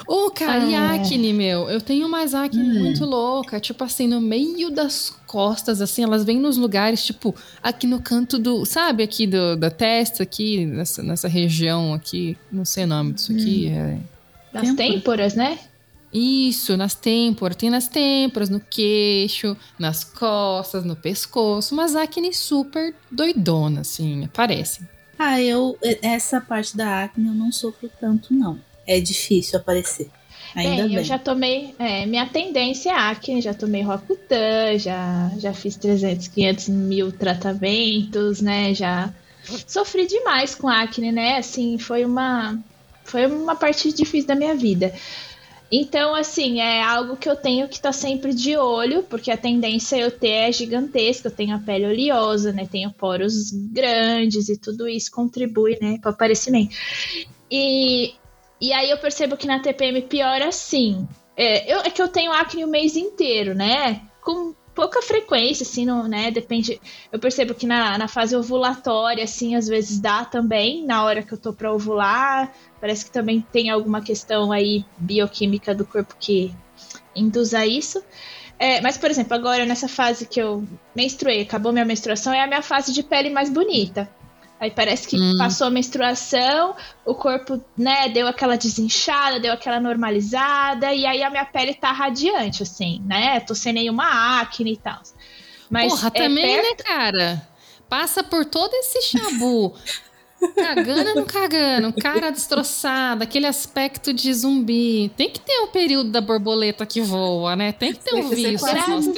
[0.07, 0.99] Ô, cara, e Ah, é.
[0.99, 1.69] acne, meu?
[1.69, 2.79] Eu tenho mais acne Hum.
[2.79, 3.59] muito louca.
[3.59, 8.37] Tipo assim, no meio das costas, assim, elas vêm nos lugares, tipo, aqui no canto
[8.39, 8.65] do.
[8.65, 12.37] Sabe, aqui do, da testa, aqui, nessa, nessa região aqui.
[12.51, 13.67] Não sei o nome disso aqui.
[13.71, 13.75] Hum.
[13.75, 13.97] É...
[14.53, 14.77] Nas Tempo.
[14.77, 15.59] têmporas, né?
[16.17, 17.57] Isso, nas têmporas.
[17.57, 21.73] Tem nas têmporas, no queixo, nas costas, no pescoço.
[21.73, 24.87] Umas acne super doidona, assim, aparecem.
[25.19, 25.77] Ah, eu.
[26.01, 28.57] Essa parte da acne eu não sofro tanto, não.
[28.87, 30.09] É difícil aparecer.
[30.55, 30.97] Ainda bem, bem.
[30.97, 31.75] eu já tomei.
[31.77, 38.39] é, minha tendência é acne, já tomei Rocutan, já, já fiz 300, 500 mil tratamentos,
[38.39, 38.73] né?
[38.73, 39.13] Já
[39.67, 41.39] sofri demais com acne, né?
[41.39, 42.57] Assim, foi uma.
[43.03, 44.93] Foi uma parte difícil da minha vida.
[45.71, 49.97] Então, assim, é algo que eu tenho que estar sempre de olho, porque a tendência
[49.97, 51.27] eu ter é gigantesca.
[51.27, 52.67] Eu tenho a pele oleosa, né?
[52.69, 56.75] Tenho poros grandes e tudo isso contribui, né, para o aparecimento.
[57.49, 58.13] E,
[58.61, 61.07] e aí eu percebo que na TPM piora assim.
[61.35, 64.01] É, eu, é que eu tenho acne o mês inteiro, né?
[64.21, 66.29] Com pouca frequência, assim, não, né?
[66.29, 66.79] Depende.
[67.11, 71.33] Eu percebo que na, na fase ovulatória, assim, às vezes dá também, na hora que
[71.33, 72.53] eu tô pra ovular.
[72.79, 76.53] Parece que também tem alguma questão aí bioquímica do corpo que
[77.15, 78.03] induz a isso.
[78.59, 80.63] É, mas, por exemplo, agora nessa fase que eu
[80.95, 84.09] menstruei, acabou minha menstruação, é a minha fase de pele mais bonita.
[84.59, 85.35] Aí parece que Hum.
[85.37, 86.75] passou a menstruação,
[87.05, 91.91] o corpo, né, deu aquela desinchada, deu aquela normalizada, e aí a minha pele tá
[91.91, 93.41] radiante, assim, né?
[93.41, 95.01] Tô sem nenhuma acne e tal.
[95.69, 97.47] Mas Porra, é também, perto- né, cara?
[97.89, 99.73] Passa por todo esse chabu.
[100.55, 105.11] Cagando ou não cagando, cara destroçada, aquele aspecto de zumbi.
[105.17, 107.71] Tem que ter o período da borboleta que voa, né?
[107.71, 108.59] Tem que ter um vício.
[108.67, 109.11] Graças a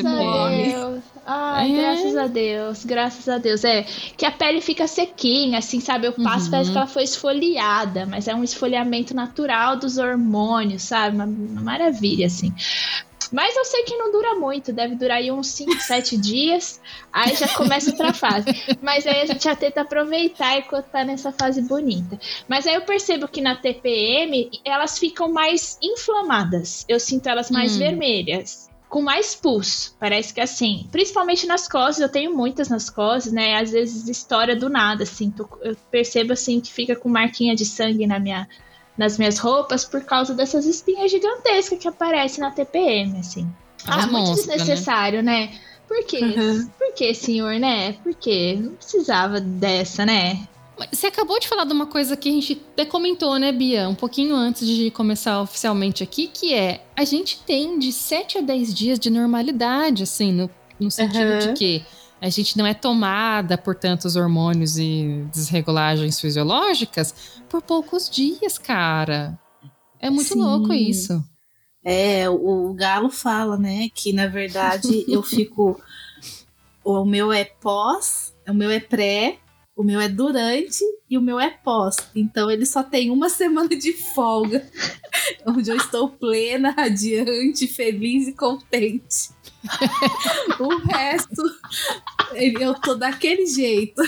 [0.50, 1.04] Deus.
[1.30, 1.74] Ai, É.
[1.74, 3.64] graças a Deus, graças a Deus.
[3.66, 3.84] É
[4.18, 6.08] que a pele fica sequinha, assim, sabe?
[6.08, 6.52] Eu passo, Uhum.
[6.52, 11.16] parece que ela foi esfoliada, mas é um esfoliamento natural dos hormônios, sabe?
[11.18, 12.54] Uma, uma maravilha, assim.
[13.32, 16.80] Mas eu sei que não dura muito, deve durar aí uns 5, 7 dias,
[17.12, 18.48] aí já começa outra fase.
[18.82, 22.18] Mas aí a gente já tenta aproveitar enquanto tá nessa fase bonita.
[22.48, 26.86] Mas aí eu percebo que na TPM elas ficam mais inflamadas.
[26.88, 27.80] Eu sinto elas mais Hum.
[27.80, 28.67] vermelhas.
[28.90, 33.58] Com mais pus, parece que assim, principalmente nas costas, eu tenho muitas nas costas, né?
[33.58, 38.08] Às vezes estoura do nada, assim, eu percebo assim que fica com marquinha de sangue
[38.08, 38.48] na minha,
[38.98, 43.48] nas minhas roupas por causa dessas espinhas gigantescas que aparecem na TPM, assim.
[43.86, 44.36] As ah, muito né?
[44.36, 45.52] desnecessário, né?
[45.88, 46.20] Por quê?
[46.20, 46.68] Uhum.
[46.78, 47.94] Por quê, senhor, né?
[47.94, 48.58] Por quê?
[48.60, 50.48] Não precisava dessa, né?
[50.92, 53.90] Você acabou de falar de uma coisa que a gente até comentou, né, Bia?
[53.90, 58.42] Um pouquinho antes de começar oficialmente aqui, que é a gente tem de 7 a
[58.42, 60.50] 10 dias de normalidade, assim, no,
[60.80, 61.40] no sentido Uhum.
[61.40, 61.86] de que
[62.22, 69.40] a gente não é tomada por tantos hormônios e desregulagens fisiológicas por poucos dias, cara.
[70.00, 70.42] É muito Sim.
[70.42, 71.24] louco isso.
[71.84, 75.80] É, o, o Galo fala, né, que na verdade eu fico.
[76.84, 79.40] O meu é pós, o meu é pré,
[79.78, 81.96] o meu é durante e o meu é pós.
[82.16, 84.68] Então ele só tem uma semana de folga,
[85.46, 89.30] onde eu estou plena, radiante, feliz e contente.
[90.60, 91.44] o resto,
[92.34, 94.02] eu tô daquele jeito.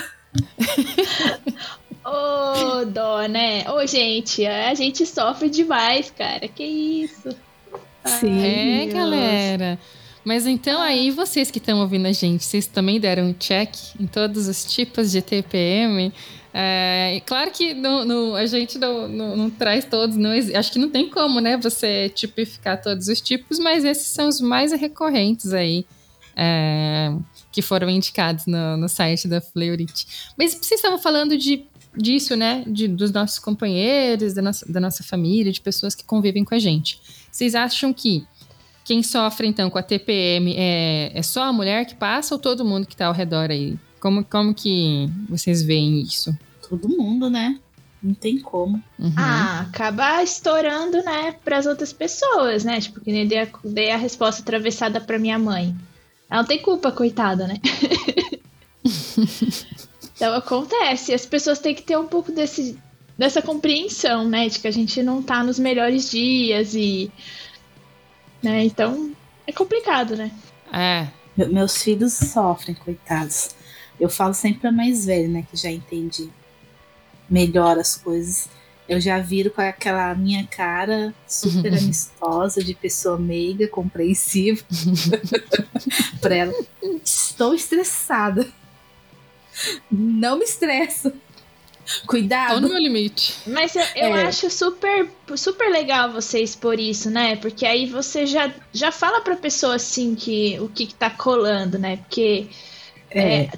[2.04, 3.68] Ô, oh, dó, né?
[3.70, 6.48] Ô, oh, gente, a gente sofre demais, cara.
[6.48, 7.28] Que isso?
[8.06, 8.42] Sim.
[8.42, 9.78] É, galera.
[10.24, 14.06] Mas então aí, vocês que estão ouvindo a gente, vocês também deram um check em
[14.06, 16.12] todos os tipos de TPM?
[16.52, 20.78] É, claro que não, não, a gente não, não, não, traz todos, não, acho que
[20.78, 25.52] não tem como, né, você tipificar todos os tipos, mas esses são os mais recorrentes
[25.52, 25.86] aí,
[26.36, 27.14] é,
[27.52, 30.32] que foram indicados no, no site da Fleurit.
[30.36, 31.64] Mas vocês estavam falando de,
[31.96, 36.44] disso, né, de, dos nossos companheiros, da nossa, da nossa família, de pessoas que convivem
[36.44, 37.00] com a gente.
[37.30, 38.26] Vocês acham que
[38.84, 42.64] quem sofre, então, com a TPM é, é só a mulher que passa ou todo
[42.64, 43.78] mundo que está ao redor aí?
[44.00, 46.36] Como, como que vocês veem isso?
[46.68, 47.58] Todo mundo, né?
[48.02, 48.82] Não tem como.
[48.98, 49.12] Uhum.
[49.16, 52.80] Ah, acaba estourando, né, para as outras pessoas, né?
[52.80, 55.76] Tipo, que nem dei a, dei a resposta atravessada para minha mãe.
[56.30, 57.60] Ela não tem culpa, coitada, né?
[60.16, 61.12] então acontece.
[61.12, 62.78] As pessoas têm que ter um pouco desse,
[63.18, 64.48] dessa compreensão, né?
[64.48, 67.12] De que a gente não tá nos melhores dias e
[68.42, 68.64] né?
[68.64, 69.12] Então
[69.46, 70.30] é complicado, né?
[70.72, 71.08] É.
[71.46, 73.50] Meus filhos sofrem, coitados.
[73.98, 75.46] Eu falo sempre a mais velha, né?
[75.50, 76.30] Que já entende
[77.28, 78.48] melhor as coisas.
[78.88, 84.64] Eu já viro com aquela minha cara super amistosa, de pessoa meiga, compreensiva.
[86.20, 86.52] pra ela.
[87.04, 88.48] Estou estressada.
[89.90, 91.12] Não me estressa.
[92.06, 92.54] Cuidado.
[92.54, 93.34] Tô no meu limite.
[93.46, 94.24] Mas eu, eu é.
[94.24, 97.36] acho super, super legal você expor isso, né?
[97.36, 101.78] Porque aí você já, já fala pra pessoa assim que o que, que tá colando,
[101.78, 101.96] né?
[101.98, 102.48] Porque
[103.10, 103.42] é.
[103.42, 103.50] É,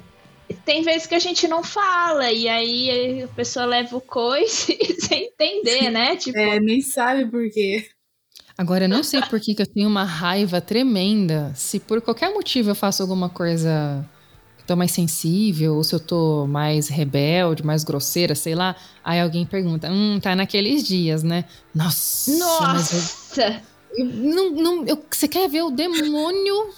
[0.65, 5.25] tem vezes que a gente não fala, e aí a pessoa leva o coice sem
[5.25, 6.15] entender, né?
[6.15, 6.37] Tipo...
[6.37, 7.87] É, nem sabe por quê.
[8.57, 12.31] Agora, eu não sei por que, que eu tenho uma raiva tremenda se por qualquer
[12.31, 14.07] motivo eu faço alguma coisa
[14.65, 18.75] tô mais sensível, ou se eu tô mais rebelde, mais grosseira, sei lá.
[19.03, 21.45] Aí alguém pergunta, hum, tá naqueles dias, né?
[21.73, 22.31] Nossa!
[22.37, 23.61] Nossa!
[23.95, 26.73] Eu, não, não, eu, você quer ver o demônio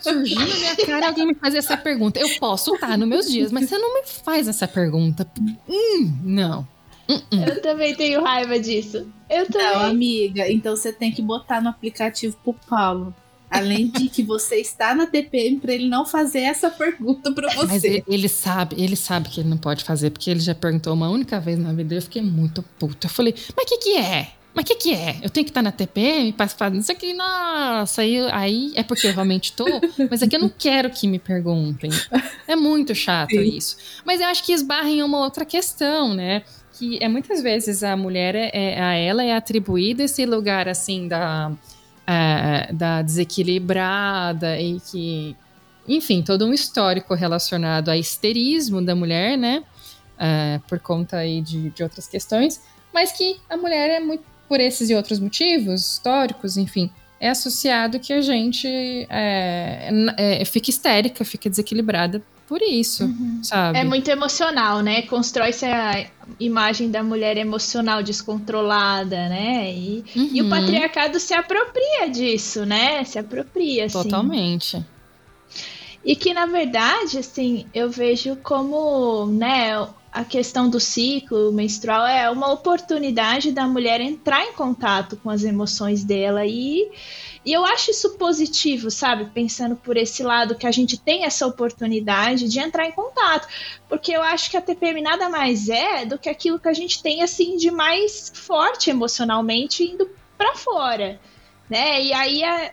[0.00, 2.18] surgindo na minha cara e alguém me fazer essa pergunta?
[2.18, 5.26] Eu posso estar tá nos meus dias, mas você não me faz essa pergunta.
[5.68, 6.66] Hum, não.
[7.08, 7.48] Uh -uh.
[7.48, 9.06] Eu também tenho raiva disso.
[9.30, 9.72] Eu também.
[9.72, 13.14] Não, amiga, então você tem que botar no aplicativo pro Paulo.
[13.58, 17.66] Além de que você está na TPM para ele não fazer essa pergunta para você.
[17.66, 20.92] Mas ele, ele, sabe, ele sabe que ele não pode fazer, porque ele já perguntou
[20.92, 21.94] uma única vez na vida.
[21.94, 23.06] Eu fiquei muito puta.
[23.06, 24.28] Eu falei, mas o que, que é?
[24.56, 25.16] Mas o que, que é?
[25.22, 27.12] Eu tenho que estar na TPM para fazer isso aqui?
[27.12, 29.66] Nossa, aí, aí é porque eu realmente tô,
[30.10, 31.90] mas é que eu não quero que me perguntem.
[32.48, 33.42] É muito chato Sim.
[33.42, 33.76] isso.
[34.04, 36.42] Mas eu acho que esbarra em uma outra questão, né?
[36.78, 41.06] Que é muitas vezes a mulher, é, é a ela é atribuída esse lugar assim
[41.06, 41.52] da
[42.06, 45.36] é, da desequilibrada e que,
[45.88, 49.64] enfim, todo um histórico relacionado a histerismo da mulher, né?
[50.18, 54.60] É, por conta aí de, de outras questões, mas que a mulher é muito, por
[54.60, 56.90] esses e outros motivos históricos, enfim,
[57.20, 58.66] é associado que a gente
[59.10, 63.40] é, é, fica histérica, fica desequilibrada por isso, uhum.
[63.42, 63.78] sabe?
[63.78, 65.02] É muito emocional, né?
[65.02, 66.06] Constrói-se a
[66.38, 69.72] imagem da mulher emocional descontrolada, né?
[69.72, 70.30] E, uhum.
[70.32, 70.50] e o uhum.
[70.50, 73.02] patriarcado se apropria disso, né?
[73.04, 74.02] Se apropria, assim.
[74.02, 74.84] Totalmente.
[76.04, 79.72] E que, na verdade, assim, eu vejo como, né,
[80.12, 85.42] a questão do ciclo menstrual é uma oportunidade da mulher entrar em contato com as
[85.42, 86.88] emoções dela e
[87.46, 89.26] e eu acho isso positivo, sabe?
[89.26, 93.46] Pensando por esse lado, que a gente tem essa oportunidade de entrar em contato.
[93.88, 97.00] Porque eu acho que a TPM nada mais é do que aquilo que a gente
[97.00, 101.20] tem, assim, de mais forte emocionalmente indo para fora,
[101.70, 102.02] né?
[102.02, 102.72] E aí, a,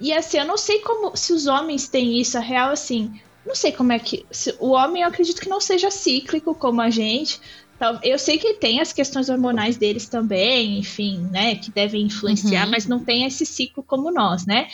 [0.00, 3.54] e assim, eu não sei como, se os homens têm isso, a real, assim, não
[3.54, 4.26] sei como é que.
[4.28, 7.40] Se, o homem, eu acredito que não seja cíclico como a gente,
[8.02, 12.70] eu sei que tem as questões hormonais deles também, enfim, né, que devem influenciar, uhum.
[12.70, 14.68] mas não tem esse ciclo como nós, né?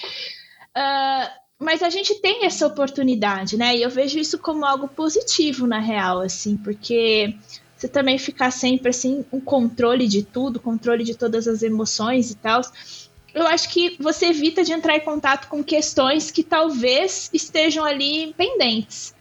[0.77, 3.77] Uh, mas a gente tem essa oportunidade, né?
[3.77, 7.35] E eu vejo isso como algo positivo na real, assim, porque
[7.77, 12.35] você também ficar sempre assim, um controle de tudo, controle de todas as emoções e
[12.35, 12.61] tal.
[13.35, 18.35] Eu acho que você evita de entrar em contato com questões que talvez estejam ali
[18.37, 19.15] pendentes.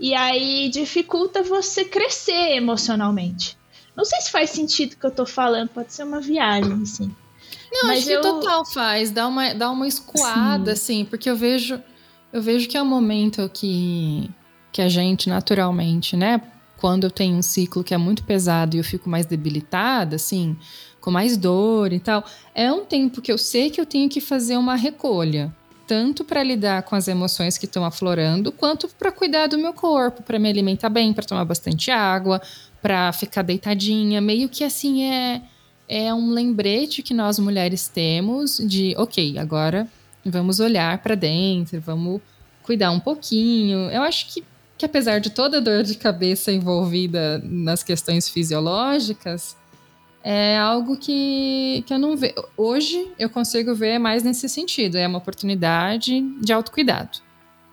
[0.00, 3.58] E aí dificulta você crescer emocionalmente.
[3.96, 7.10] Não sei se faz sentido o que eu tô falando, pode ser uma viagem, assim.
[7.70, 8.20] Não, Mas acho eu...
[8.20, 11.00] que total faz, dá uma, dá uma escoada, Sim.
[11.00, 11.82] assim, porque eu vejo,
[12.32, 14.30] eu vejo que é um momento que,
[14.72, 16.40] que a gente, naturalmente, né?
[16.76, 20.56] Quando eu tenho um ciclo que é muito pesado e eu fico mais debilitada, assim,
[21.00, 22.24] com mais dor e tal,
[22.54, 25.52] é um tempo que eu sei que eu tenho que fazer uma recolha
[25.88, 30.22] tanto para lidar com as emoções que estão aflorando, quanto para cuidar do meu corpo,
[30.22, 32.40] para me alimentar bem, para tomar bastante água,
[32.82, 34.20] para ficar deitadinha.
[34.20, 35.42] Meio que assim é
[35.88, 39.88] é um lembrete que nós mulheres temos de, ok, agora
[40.22, 42.20] vamos olhar para dentro, vamos
[42.62, 43.90] cuidar um pouquinho.
[43.90, 44.44] Eu acho que,
[44.76, 49.56] que apesar de toda a dor de cabeça envolvida nas questões fisiológicas,
[50.22, 52.34] é algo que, que eu não vejo.
[52.56, 54.96] Hoje eu consigo ver mais nesse sentido.
[54.96, 57.18] É uma oportunidade de autocuidado.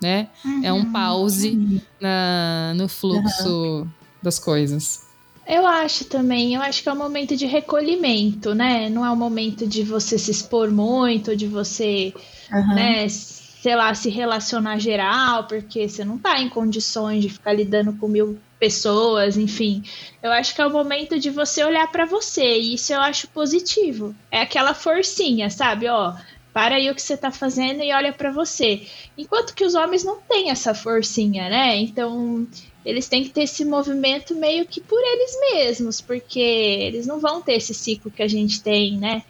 [0.02, 0.28] Né?
[0.44, 0.62] Uhum.
[0.64, 0.92] É um uhum.
[0.92, 3.88] pause na, no fluxo uhum.
[4.22, 5.06] das coisas.
[5.48, 8.90] Eu acho também, eu acho que é um momento de recolhimento, né?
[8.90, 12.14] Não é um momento de você se expor muito, de você,
[12.52, 12.76] uhum.
[12.76, 17.94] né, sei lá, se relacionar geral, porque você não tá em condições de ficar lidando
[17.94, 19.84] com mil pessoas, enfim.
[20.24, 23.28] Eu acho que é o momento de você olhar para você, e isso eu acho
[23.28, 24.16] positivo.
[24.32, 25.88] É aquela forcinha, sabe?
[25.88, 26.14] Ó,
[26.52, 28.88] para aí o que você tá fazendo e olha para você.
[29.16, 31.78] Enquanto que os homens não têm essa forcinha, né?
[31.78, 32.48] Então,
[32.84, 37.42] eles têm que ter esse movimento meio que por eles mesmos, porque eles não vão
[37.42, 39.24] ter esse ciclo que a gente tem, né?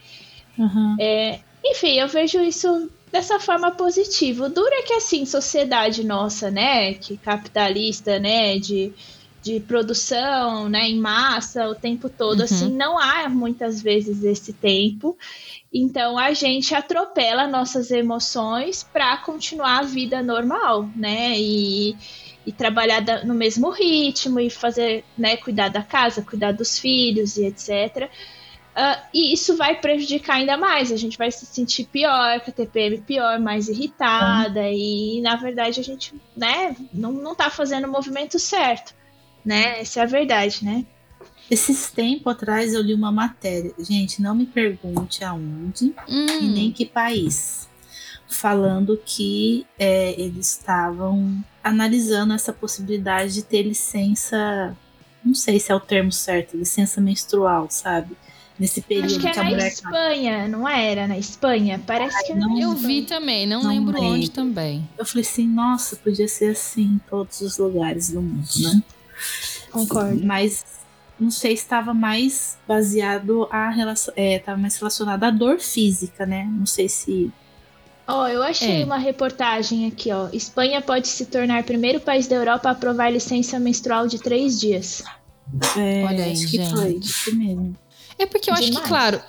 [0.57, 0.95] Uhum.
[0.97, 4.45] É, enfim, eu vejo isso dessa forma positiva.
[4.45, 8.93] O duro é que assim, sociedade nossa, né, que capitalista, né, de
[9.45, 12.45] de produção, né, em massa o tempo todo, uhum.
[12.45, 15.15] assim, não há muitas vezes esse tempo.
[15.71, 21.35] Então a gente atropela nossas emoções para continuar a vida normal, né?
[21.37, 21.95] E,
[22.43, 27.45] e trabalhar no mesmo ritmo e fazer, né, cuidar da casa, cuidar dos filhos e
[27.45, 28.05] etc.
[28.05, 28.09] Uh,
[28.75, 30.91] ah, e isso vai prejudicar ainda mais.
[30.91, 34.73] A gente vai se sentir pior, com a TPM pior, mais irritada, uhum.
[34.73, 39.04] e na verdade a gente né, não, não tá fazendo o movimento certo
[39.45, 39.79] né?
[39.79, 40.85] Essa é a verdade, né?
[41.49, 46.25] Esses tempos atrás eu li uma matéria, gente, não me pergunte aonde hum.
[46.41, 47.69] e nem que país,
[48.27, 54.75] falando que é, eles estavam analisando essa possibilidade de ter licença,
[55.23, 58.15] não sei se é o termo certo, licença menstrual, sabe?
[58.57, 59.57] Nesse período Acho que, que a mulher.
[59.57, 61.07] Na Espanha, não era?
[61.07, 61.81] Na Espanha?
[61.85, 62.57] Parece Ai, que não.
[62.57, 64.87] Eu vi também, não, não lembro, lembro onde também.
[64.97, 68.81] Eu falei assim, nossa, podia ser assim em todos os lugares do mundo, né?
[69.71, 70.25] Concordo.
[70.25, 70.65] Mas
[71.19, 76.25] não sei se estava mais baseado a relação, é, estava mais relacionado à dor física,
[76.25, 76.45] né?
[76.51, 77.31] Não sei se
[78.07, 78.85] Ó, oh, eu achei é.
[78.85, 80.29] uma reportagem aqui, ó.
[80.31, 84.59] Espanha pode se tornar o primeiro país da Europa a aprovar licença menstrual de três
[84.59, 85.03] dias.
[85.75, 86.69] É, Olha aí, acho gente.
[86.69, 87.75] que foi isso mesmo.
[88.19, 88.69] É porque eu Demais.
[88.69, 89.21] acho que, claro,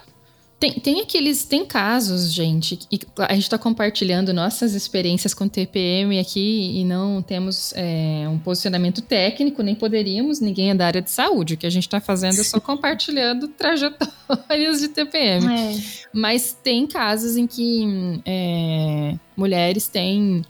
[0.59, 1.45] tem, tem aqueles.
[1.45, 7.21] Tem casos, gente, e a gente está compartilhando nossas experiências com TPM aqui e não
[7.21, 11.55] temos é, um posicionamento técnico, nem poderíamos, ninguém é da área de saúde.
[11.55, 15.47] O que a gente está fazendo é só compartilhando trajetórias de TPM.
[15.47, 15.79] É.
[16.11, 20.43] Mas tem casos em que é, mulheres têm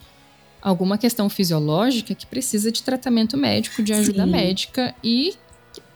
[0.62, 4.30] alguma questão fisiológica que precisa de tratamento médico, de ajuda Sim.
[4.30, 5.34] médica e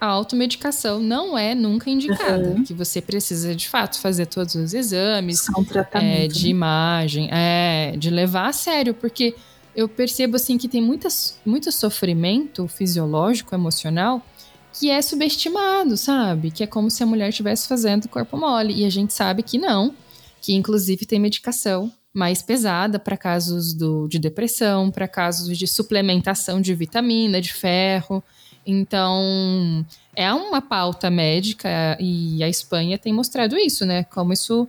[0.00, 2.48] a automedicação não é nunca indicada.
[2.48, 2.64] Uhum.
[2.64, 6.50] Que você precisa, de fato, fazer todos os exames um é, de né?
[6.50, 9.34] imagem, é, de levar a sério, porque
[9.76, 14.24] eu percebo assim que tem muitas, muito sofrimento fisiológico, emocional,
[14.72, 16.50] que é subestimado, sabe?
[16.50, 18.72] Que é como se a mulher estivesse fazendo corpo mole.
[18.72, 19.94] E a gente sabe que não,
[20.40, 26.60] que inclusive tem medicação mais pesada para casos do, de depressão, para casos de suplementação
[26.60, 28.22] de vitamina, de ferro.
[28.66, 29.84] Então,
[30.14, 34.04] é uma pauta médica e a Espanha tem mostrado isso, né?
[34.04, 34.68] Como isso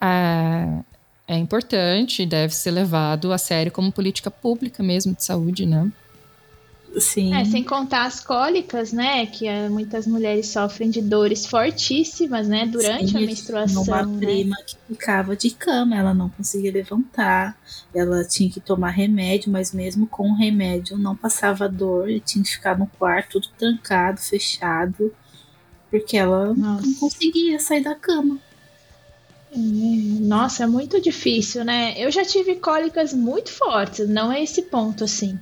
[0.00, 0.82] é,
[1.26, 5.90] é importante, deve ser levado a sério como política pública mesmo de saúde, né?
[7.00, 7.34] Sim.
[7.34, 9.24] É, sem contar as cólicas, né?
[9.26, 12.66] Que é, muitas mulheres sofrem de dores fortíssimas, né?
[12.66, 13.82] Durante Sim, a menstruação.
[13.82, 14.18] Uma né?
[14.18, 17.56] prima que ficava de cama, ela não conseguia levantar,
[17.94, 22.44] ela tinha que tomar remédio, mas mesmo com o remédio não passava dor, e tinha
[22.44, 25.14] que ficar no quarto tudo trancado, fechado,
[25.90, 26.86] porque ela Nossa.
[26.86, 28.38] não conseguia sair da cama.
[29.54, 31.94] Hum, nossa, é muito difícil, né?
[31.96, 35.38] Eu já tive cólicas muito fortes, não é esse ponto assim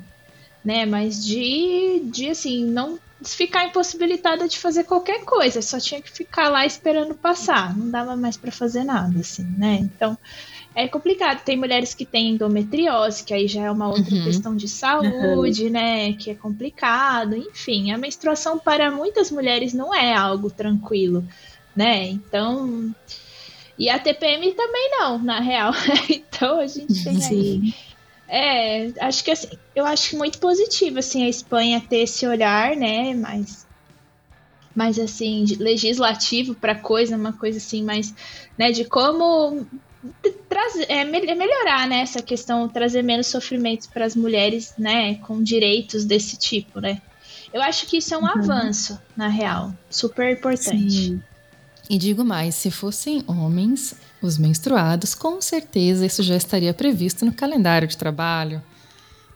[0.64, 0.86] né?
[0.86, 6.48] Mas de, de assim, não ficar impossibilitada de fazer qualquer coisa, só tinha que ficar
[6.48, 9.78] lá esperando passar, não dava mais para fazer nada, assim, né?
[9.80, 10.16] Então
[10.74, 11.42] é complicado.
[11.42, 14.24] Tem mulheres que têm endometriose, que aí já é uma outra uhum.
[14.24, 15.70] questão de saúde, uhum.
[15.70, 16.12] né?
[16.14, 17.36] Que é complicado.
[17.36, 21.24] Enfim, a menstruação para muitas mulheres não é algo tranquilo,
[21.74, 22.08] né?
[22.08, 22.94] Então
[23.78, 25.72] E a TPM também não, na real.
[26.08, 27.74] então a gente tem aí.
[28.32, 33.12] É, acho que assim, eu acho muito positivo assim a Espanha ter esse olhar, né,
[33.12, 33.66] mais
[34.74, 38.14] mais assim legislativo para coisa, uma coisa assim mais,
[38.56, 39.66] né, de como
[40.48, 46.04] trazer, é, melhorar né, essa questão, trazer menos sofrimentos para as mulheres, né, com direitos
[46.04, 47.02] desse tipo, né?
[47.52, 48.28] Eu acho que isso é um uhum.
[48.28, 50.90] avanço, na real, super importante.
[50.90, 51.22] Sim.
[51.88, 57.32] E digo mais, se fossem homens, os menstruados, com certeza isso já estaria previsto no
[57.32, 58.62] calendário de trabalho.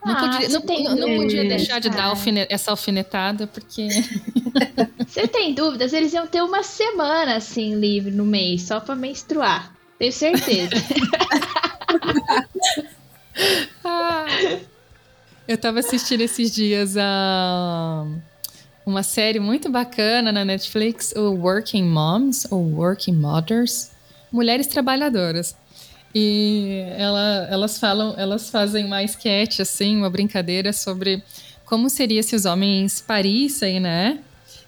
[0.05, 3.89] Não, ah, podia, não, não, não podia deixar de dar alfine, essa alfinetada, porque.
[5.09, 5.95] Você tem dúvidas?
[5.95, 9.75] Eles iam ter uma semana assim livre no mês, só para menstruar.
[9.99, 10.75] Tenho certeza.
[13.83, 14.27] ah,
[15.49, 18.05] eu tava assistindo esses dias a.
[18.07, 18.35] Uh
[18.87, 23.91] uma série muito bacana na Netflix, o Working Moms, ou Working Mothers,
[24.35, 25.57] Mulheres Trabalhadoras.
[26.13, 31.23] E ela, elas falam, elas fazem uma sketch, assim, uma brincadeira sobre
[31.65, 34.19] como seria se os homens parissem, né?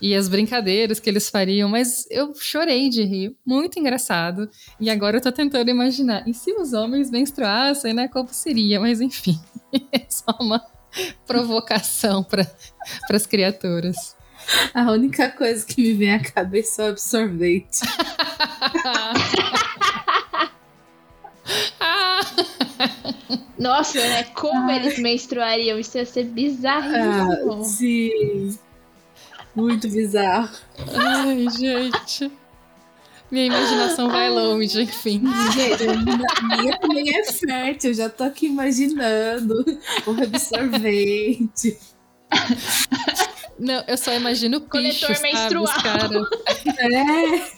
[0.01, 4.49] E as brincadeiras que eles fariam, mas eu chorei de rir, muito engraçado.
[4.79, 8.07] E agora eu tô tentando imaginar, e se os homens menstruassem, né?
[8.07, 8.79] Como seria?
[8.79, 9.37] Mas enfim,
[9.91, 10.65] é só uma
[11.27, 12.49] provocação para
[13.11, 14.15] as criaturas.
[14.73, 16.97] A única coisa que me vem à cabeça é o
[21.81, 22.21] absorvente.
[23.59, 24.25] Nossa, né?
[24.35, 24.77] Como Ai.
[24.77, 25.79] eles menstruariam?
[25.79, 26.95] Isso ia ser bizarro.
[26.95, 28.59] Ah, sim.
[29.55, 30.51] Muito bizarro.
[30.95, 32.31] Ai, gente.
[33.31, 35.23] Minha imaginação vai longe, enfim.
[35.53, 35.87] Gente,
[36.57, 39.65] minha também é fértil, eu já tô aqui imaginando
[40.07, 41.77] o absorvente.
[43.59, 45.67] Não, eu só imagino o Coletor sabe, menstrual.
[45.83, 46.21] Cara.
[46.79, 47.57] É.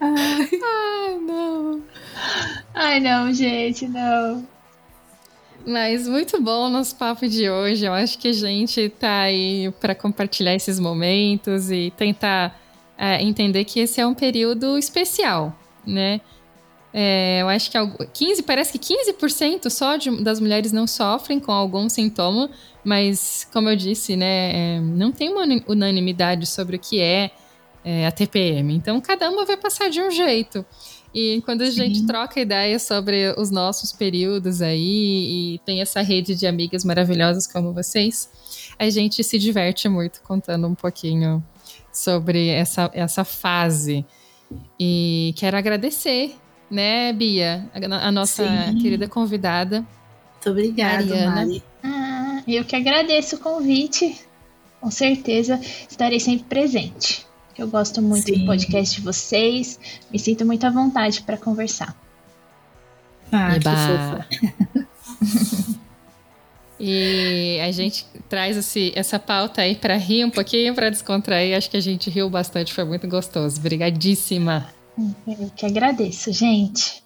[0.00, 0.48] Ai.
[0.62, 1.82] Ai, não.
[2.74, 4.46] Ai, não, gente, não.
[5.66, 7.84] Mas muito bom o nosso papo de hoje.
[7.84, 12.56] Eu acho que a gente tá aí para compartilhar esses momentos e tentar
[12.96, 16.20] é, entender que esse é um período especial, né?
[16.98, 17.78] É, eu acho que
[18.14, 22.48] 15, parece que 15% só de, das mulheres não sofrem com algum sintoma,
[22.82, 27.32] mas como eu disse, né, é, não tem uma unanimidade sobre o que é,
[27.86, 28.74] é, a TPM.
[28.74, 30.66] Então cada uma vai passar de um jeito.
[31.14, 31.76] E quando a Sim.
[31.76, 37.46] gente troca ideias sobre os nossos períodos aí e tem essa rede de amigas maravilhosas
[37.46, 38.28] como vocês,
[38.76, 41.42] a gente se diverte muito contando um pouquinho
[41.92, 44.04] sobre essa, essa fase.
[44.78, 46.34] E quero agradecer,
[46.70, 48.78] né, Bia, a, a nossa Sim.
[48.78, 49.86] querida convidada.
[50.34, 51.34] Muito obrigada, Mariana.
[51.34, 51.62] Mari.
[51.82, 54.20] Ah, eu que agradeço o convite.
[54.80, 55.58] Com certeza
[55.88, 57.25] estarei sempre presente.
[57.58, 58.40] Eu gosto muito Sim.
[58.40, 59.78] do podcast de vocês.
[60.10, 61.96] Me sinto muito à vontade para conversar.
[63.32, 63.70] Ah, Eba.
[63.70, 64.36] que
[65.26, 65.76] fofa.
[66.78, 71.56] E a gente traz esse, essa pauta aí para rir um pouquinho, para descontrair.
[71.56, 73.58] Acho que a gente riu bastante, foi muito gostoso.
[73.58, 74.68] Obrigadíssima.
[75.26, 77.02] Eu que agradeço, gente.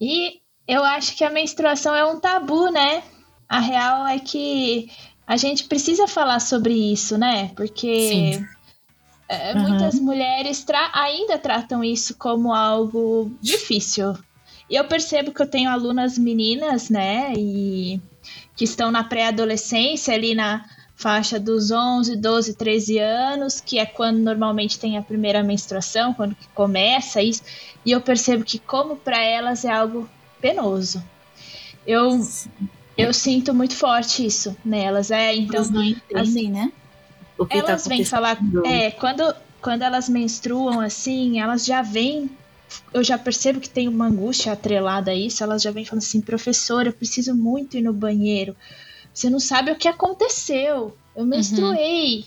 [0.00, 3.02] E eu acho que a menstruação é um tabu, né?
[3.48, 4.90] A real é que
[5.26, 7.52] a gente precisa falar sobre isso, né?
[7.54, 8.40] Porque
[9.32, 9.68] é, uhum.
[9.68, 14.16] muitas mulheres tra ainda tratam isso como algo difícil.
[14.68, 17.32] E eu percebo que eu tenho alunas meninas, né?
[17.36, 18.00] E
[18.56, 20.64] que estão na pré-adolescência, ali na
[20.94, 26.36] faixa dos 11, 12, 13 anos, que é quando normalmente tem a primeira menstruação, quando
[26.54, 27.42] começa isso,
[27.84, 30.08] e eu percebo que como para elas é algo
[30.40, 31.02] penoso.
[31.86, 32.20] Eu
[32.96, 36.72] eu sinto muito forte isso nelas, é, então elas não entendem, as, né?
[37.42, 41.82] O que tá elas tá vêm falar, é, quando quando elas menstruam assim, elas já
[41.82, 42.28] vêm
[42.92, 46.20] eu já percebo que tem uma angústia atrelada a isso, elas já vêm falando assim,
[46.20, 48.56] professora, eu preciso muito ir no banheiro.
[49.12, 50.96] Você não sabe o que aconteceu.
[51.14, 52.16] Eu menstruei.
[52.16, 52.24] Uhum.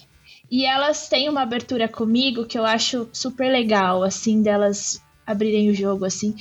[0.51, 5.73] E elas têm uma abertura comigo que eu acho super legal, assim, delas abrirem o
[5.73, 6.35] jogo, assim.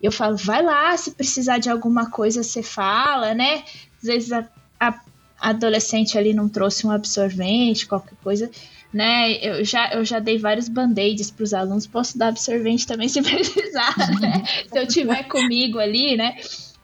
[0.00, 3.64] Eu falo, vai lá, se precisar de alguma coisa, você fala, né?
[4.00, 4.48] Às vezes a,
[4.78, 5.00] a
[5.40, 8.50] adolescente ali não trouxe um absorvente, qualquer coisa
[8.92, 9.32] né?
[9.44, 13.22] Eu já, eu já dei vários band-aids para os alunos, posso dar absorvente também se
[13.22, 14.42] precisar, né?
[14.66, 16.36] se eu tiver comigo ali, né?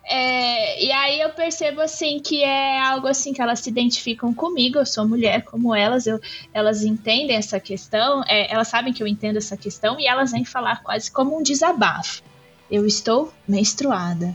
[0.07, 4.79] É, e aí eu percebo assim que é algo assim que elas se identificam comigo,
[4.79, 6.21] eu sou mulher como elas, eu,
[6.53, 10.45] elas entendem essa questão, é, elas sabem que eu entendo essa questão e elas vêm
[10.45, 12.23] falar quase como um desabafo.
[12.71, 14.35] Eu estou menstruada,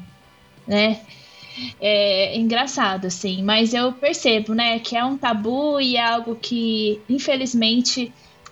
[0.67, 1.01] né?
[1.79, 7.01] É engraçado, assim, mas eu percebo, né, que é um tabu e é algo que,
[7.09, 8.11] infelizmente,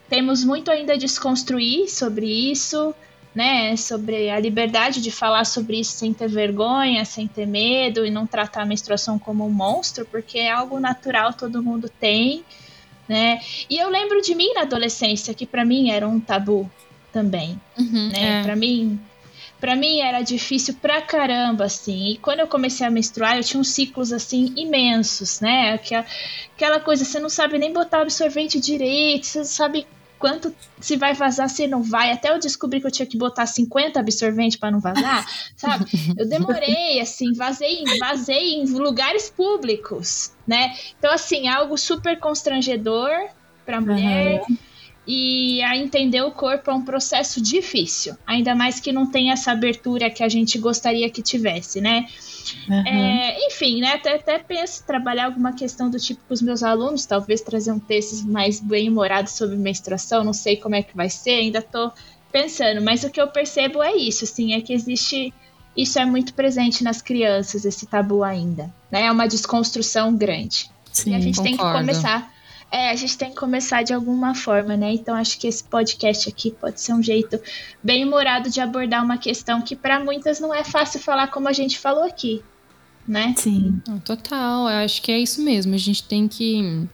[0.10, 2.94] temos muito ainda a desconstruir sobre isso,
[3.38, 3.76] né?
[3.76, 8.26] Sobre a liberdade de falar sobre isso sem ter vergonha, sem ter medo e não
[8.26, 12.44] tratar a menstruação como um monstro, porque é algo natural, todo mundo tem,
[13.08, 13.40] né?
[13.70, 16.70] E eu lembro de mim na adolescência, que para mim era um tabu
[17.14, 18.40] também, uhum, né?
[18.40, 18.44] É.
[18.44, 19.00] Para mim,
[19.60, 22.12] para mim era difícil pra caramba, assim.
[22.12, 25.74] E quando eu comecei a menstruar, eu tinha uns ciclos, assim, imensos, né?
[25.74, 26.06] Aquela,
[26.56, 29.88] aquela coisa, você não sabe nem botar absorvente direito, você não sabe
[30.20, 32.12] quanto se vai vazar, se não vai.
[32.12, 35.86] Até eu descobri que eu tinha que botar 50 absorvente para não vazar, sabe?
[36.18, 40.76] Eu demorei, assim, vazei, vazei em lugares públicos, né?
[40.98, 43.12] Então, assim, algo super constrangedor
[43.66, 44.44] para mulher.
[44.50, 44.67] Uhum
[45.08, 49.54] e a entender o corpo é um processo difícil, ainda mais que não tem essa
[49.54, 52.06] abertura que a gente gostaria que tivesse, né?
[52.68, 52.86] Uhum.
[52.86, 53.94] É, enfim, né?
[53.94, 57.80] Até, até penso trabalhar alguma questão do tipo com os meus alunos, talvez trazer um
[57.80, 61.90] texto mais bem-humorado sobre menstruação, não sei como é que vai ser, ainda tô
[62.30, 65.34] pensando, mas o que eu percebo é isso, assim, é que existe
[65.76, 69.04] isso é muito presente nas crianças, esse tabu ainda, né?
[69.04, 70.70] É uma desconstrução grande.
[70.92, 71.58] Sim, e a gente concordo.
[71.58, 72.37] tem que começar
[72.72, 74.94] é, a gente tem que começar de alguma forma, né?
[74.94, 77.40] Então acho que esse podcast aqui pode ser um jeito
[77.82, 81.54] bem humorado de abordar uma questão que para muitas não é fácil falar como a
[81.54, 82.44] gente falou aqui,
[83.08, 83.34] né?
[83.38, 83.82] Sim.
[84.04, 85.74] Total, eu acho que é isso mesmo.
[85.76, 86.88] A gente tem que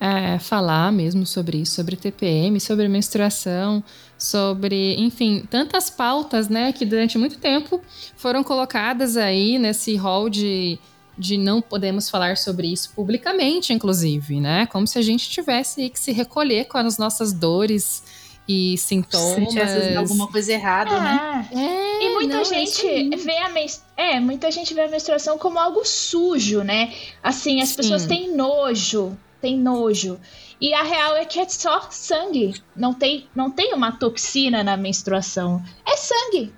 [0.00, 3.84] é, falar mesmo sobre isso, sobre TPM, sobre menstruação,
[4.16, 7.80] sobre, enfim, tantas pautas, né, que durante muito tempo
[8.16, 10.78] foram colocadas aí nesse hall de
[11.20, 14.66] de não podemos falar sobre isso publicamente, inclusive, né?
[14.66, 18.02] Como se a gente tivesse que se recolher com as nossas dores
[18.48, 19.52] e sintomas.
[19.52, 21.00] Se alguma coisa errada, é.
[21.00, 21.48] né?
[21.52, 23.50] É, e muita não, é gente é vê a
[23.96, 26.92] é, muita gente vê a menstruação como algo sujo, né?
[27.22, 27.76] Assim, as Sim.
[27.76, 30.18] pessoas têm nojo, têm nojo.
[30.60, 32.60] E a real é que é só sangue.
[32.76, 35.62] Não tem, não tem uma toxina na menstruação.
[35.86, 36.52] É sangue.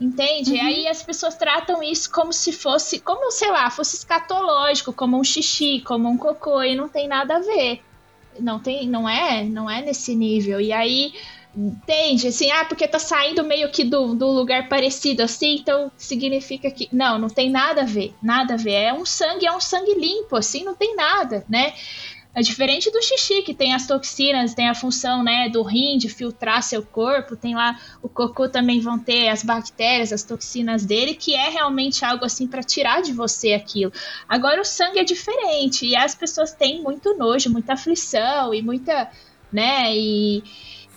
[0.00, 0.52] Entende?
[0.52, 0.56] Uhum.
[0.56, 5.18] E aí as pessoas tratam isso como se fosse, como sei lá, fosse escatológico, como
[5.18, 7.82] um xixi, como um cocô, e não tem nada a ver.
[8.38, 10.60] Não tem, não é, não é nesse nível.
[10.60, 11.12] E aí
[11.54, 12.28] entende?
[12.28, 16.88] Assim, ah, porque tá saindo meio que do, do lugar parecido assim, então significa que.
[16.92, 18.72] Não, não tem nada a ver, nada a ver.
[18.72, 21.74] É um sangue, é um sangue limpo, assim, não tem nada, né?
[22.32, 26.08] É diferente do xixi, que tem as toxinas, tem a função né, do rim de
[26.08, 31.14] filtrar seu corpo, tem lá o cocô também vão ter as bactérias, as toxinas dele,
[31.14, 33.92] que é realmente algo assim para tirar de você aquilo.
[34.28, 39.10] Agora o sangue é diferente e as pessoas têm muito nojo, muita aflição e muita,
[39.52, 40.42] né, e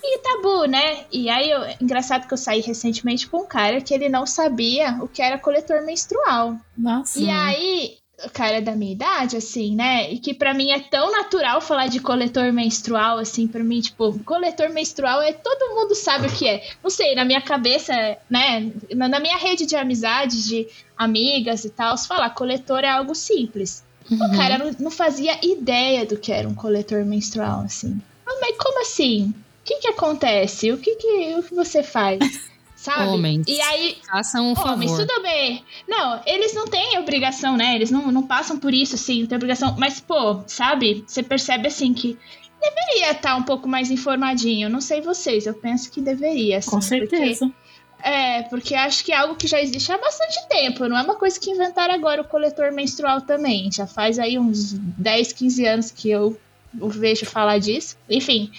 [0.05, 1.05] e tabu, né?
[1.11, 4.99] E aí, eu, engraçado que eu saí recentemente com um cara que ele não sabia
[5.01, 6.57] o que era coletor menstrual.
[6.77, 7.19] Nossa.
[7.19, 7.97] E aí,
[8.31, 10.11] cara da minha idade, assim, né?
[10.11, 14.17] E que para mim é tão natural falar de coletor menstrual, assim, para mim, tipo,
[14.19, 16.69] coletor menstrual é todo mundo sabe o que é.
[16.83, 17.93] Não sei, na minha cabeça,
[18.29, 18.71] né?
[18.95, 20.67] Na minha rede de amizades, de
[20.97, 23.83] amigas e tal, falar coletor é algo simples.
[24.09, 24.17] Uhum.
[24.17, 28.01] O cara não, não, fazia ideia do que era um coletor menstrual, assim.
[28.25, 29.33] Mas como assim?
[29.61, 30.71] O que que acontece?
[30.71, 32.19] O que que, o que você faz?
[32.83, 33.07] sabe?
[33.07, 33.47] Homens.
[33.47, 33.97] E aí.
[34.05, 35.07] Façam um homens, favor.
[35.07, 35.63] tudo bem.
[35.87, 37.75] Não, eles não têm obrigação, né?
[37.75, 39.75] Eles não, não passam por isso, assim, não tem obrigação.
[39.79, 41.03] Mas, pô, sabe?
[41.07, 42.17] Você percebe assim que
[42.61, 44.69] deveria estar um pouco mais informadinho.
[44.69, 46.57] Não sei vocês, eu penso que deveria.
[46.57, 47.45] Assim, Com certeza.
[47.45, 50.85] Porque, é, porque acho que é algo que já existe há bastante tempo.
[50.89, 53.71] Não é uma coisa que inventaram agora o coletor menstrual também.
[53.71, 56.37] Já faz aí uns 10, 15 anos que eu
[56.73, 57.95] vejo falar disso.
[58.09, 58.51] Enfim.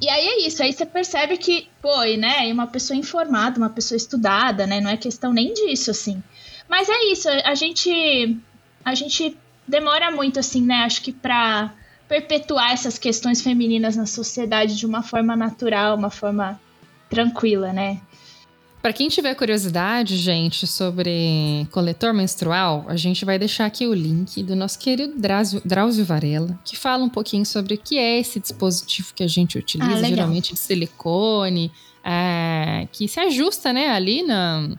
[0.00, 3.96] E aí é isso, aí você percebe que, foi, né, uma pessoa informada, uma pessoa
[3.96, 6.22] estudada, né, não é questão nem disso, assim.
[6.68, 8.36] Mas é isso, a gente,
[8.84, 11.72] a gente demora muito, assim, né, acho que pra
[12.08, 16.60] perpetuar essas questões femininas na sociedade de uma forma natural, uma forma
[17.08, 18.00] tranquila, né.
[18.86, 24.44] Para quem tiver curiosidade, gente, sobre coletor menstrual, a gente vai deixar aqui o link
[24.44, 28.38] do nosso querido Drauzio, Drauzio Varela, que fala um pouquinho sobre o que é esse
[28.38, 31.72] dispositivo que a gente utiliza, ah, geralmente de silicone,
[32.04, 34.70] é, que se ajusta, né, ali na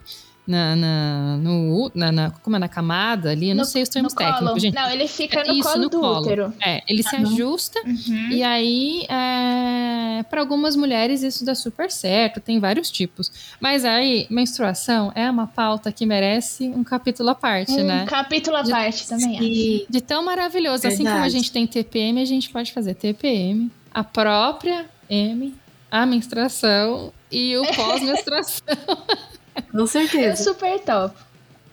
[0.47, 4.13] na, na, no, na, na, como é na camada ali, eu não sei os termos
[4.13, 4.73] técnicos, gente.
[4.73, 6.21] Não, ele fica no Isso, colo no do colo.
[6.21, 6.53] útero.
[6.65, 8.29] É, ele se ajusta uhum.
[8.31, 13.29] e aí, é, para algumas mulheres isso dá super certo, tem vários tipos.
[13.59, 18.03] Mas aí, menstruação é uma pauta que merece um capítulo à parte, um né?
[18.03, 20.83] Um capítulo à de, parte também, de, de tão maravilhoso.
[20.83, 20.93] Verdade.
[20.93, 25.53] Assim como a gente tem TPM, a gente pode fazer TPM, a própria M,
[25.91, 28.77] a menstruação e o pós-menstruação.
[29.71, 30.27] Com certeza.
[30.27, 31.15] É super top.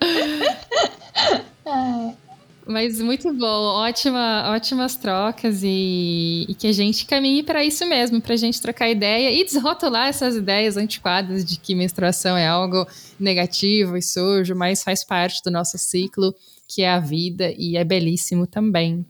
[2.67, 8.19] Mas muito bom, Ótima, ótimas trocas e, e que a gente caminhe para isso mesmo,
[8.19, 12.87] para a gente trocar ideia e desrotular essas ideias antiquadas de que menstruação é algo
[13.19, 16.33] negativo e sujo, mas faz parte do nosso ciclo,
[16.67, 19.05] que é a vida e é belíssimo também.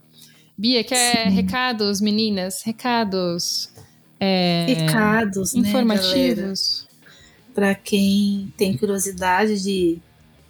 [0.58, 1.30] Bia, quer Sim.
[1.30, 2.62] recados, meninas?
[2.62, 3.70] Recados.
[4.20, 6.82] É, recados, né, informativos.
[6.82, 6.85] Né,
[7.56, 10.00] para quem tem curiosidade de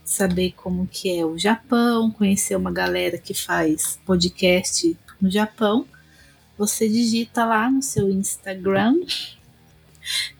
[0.03, 5.85] saber como que é o Japão, conhecer uma galera que faz podcast no Japão,
[6.57, 8.95] você digita lá no seu Instagram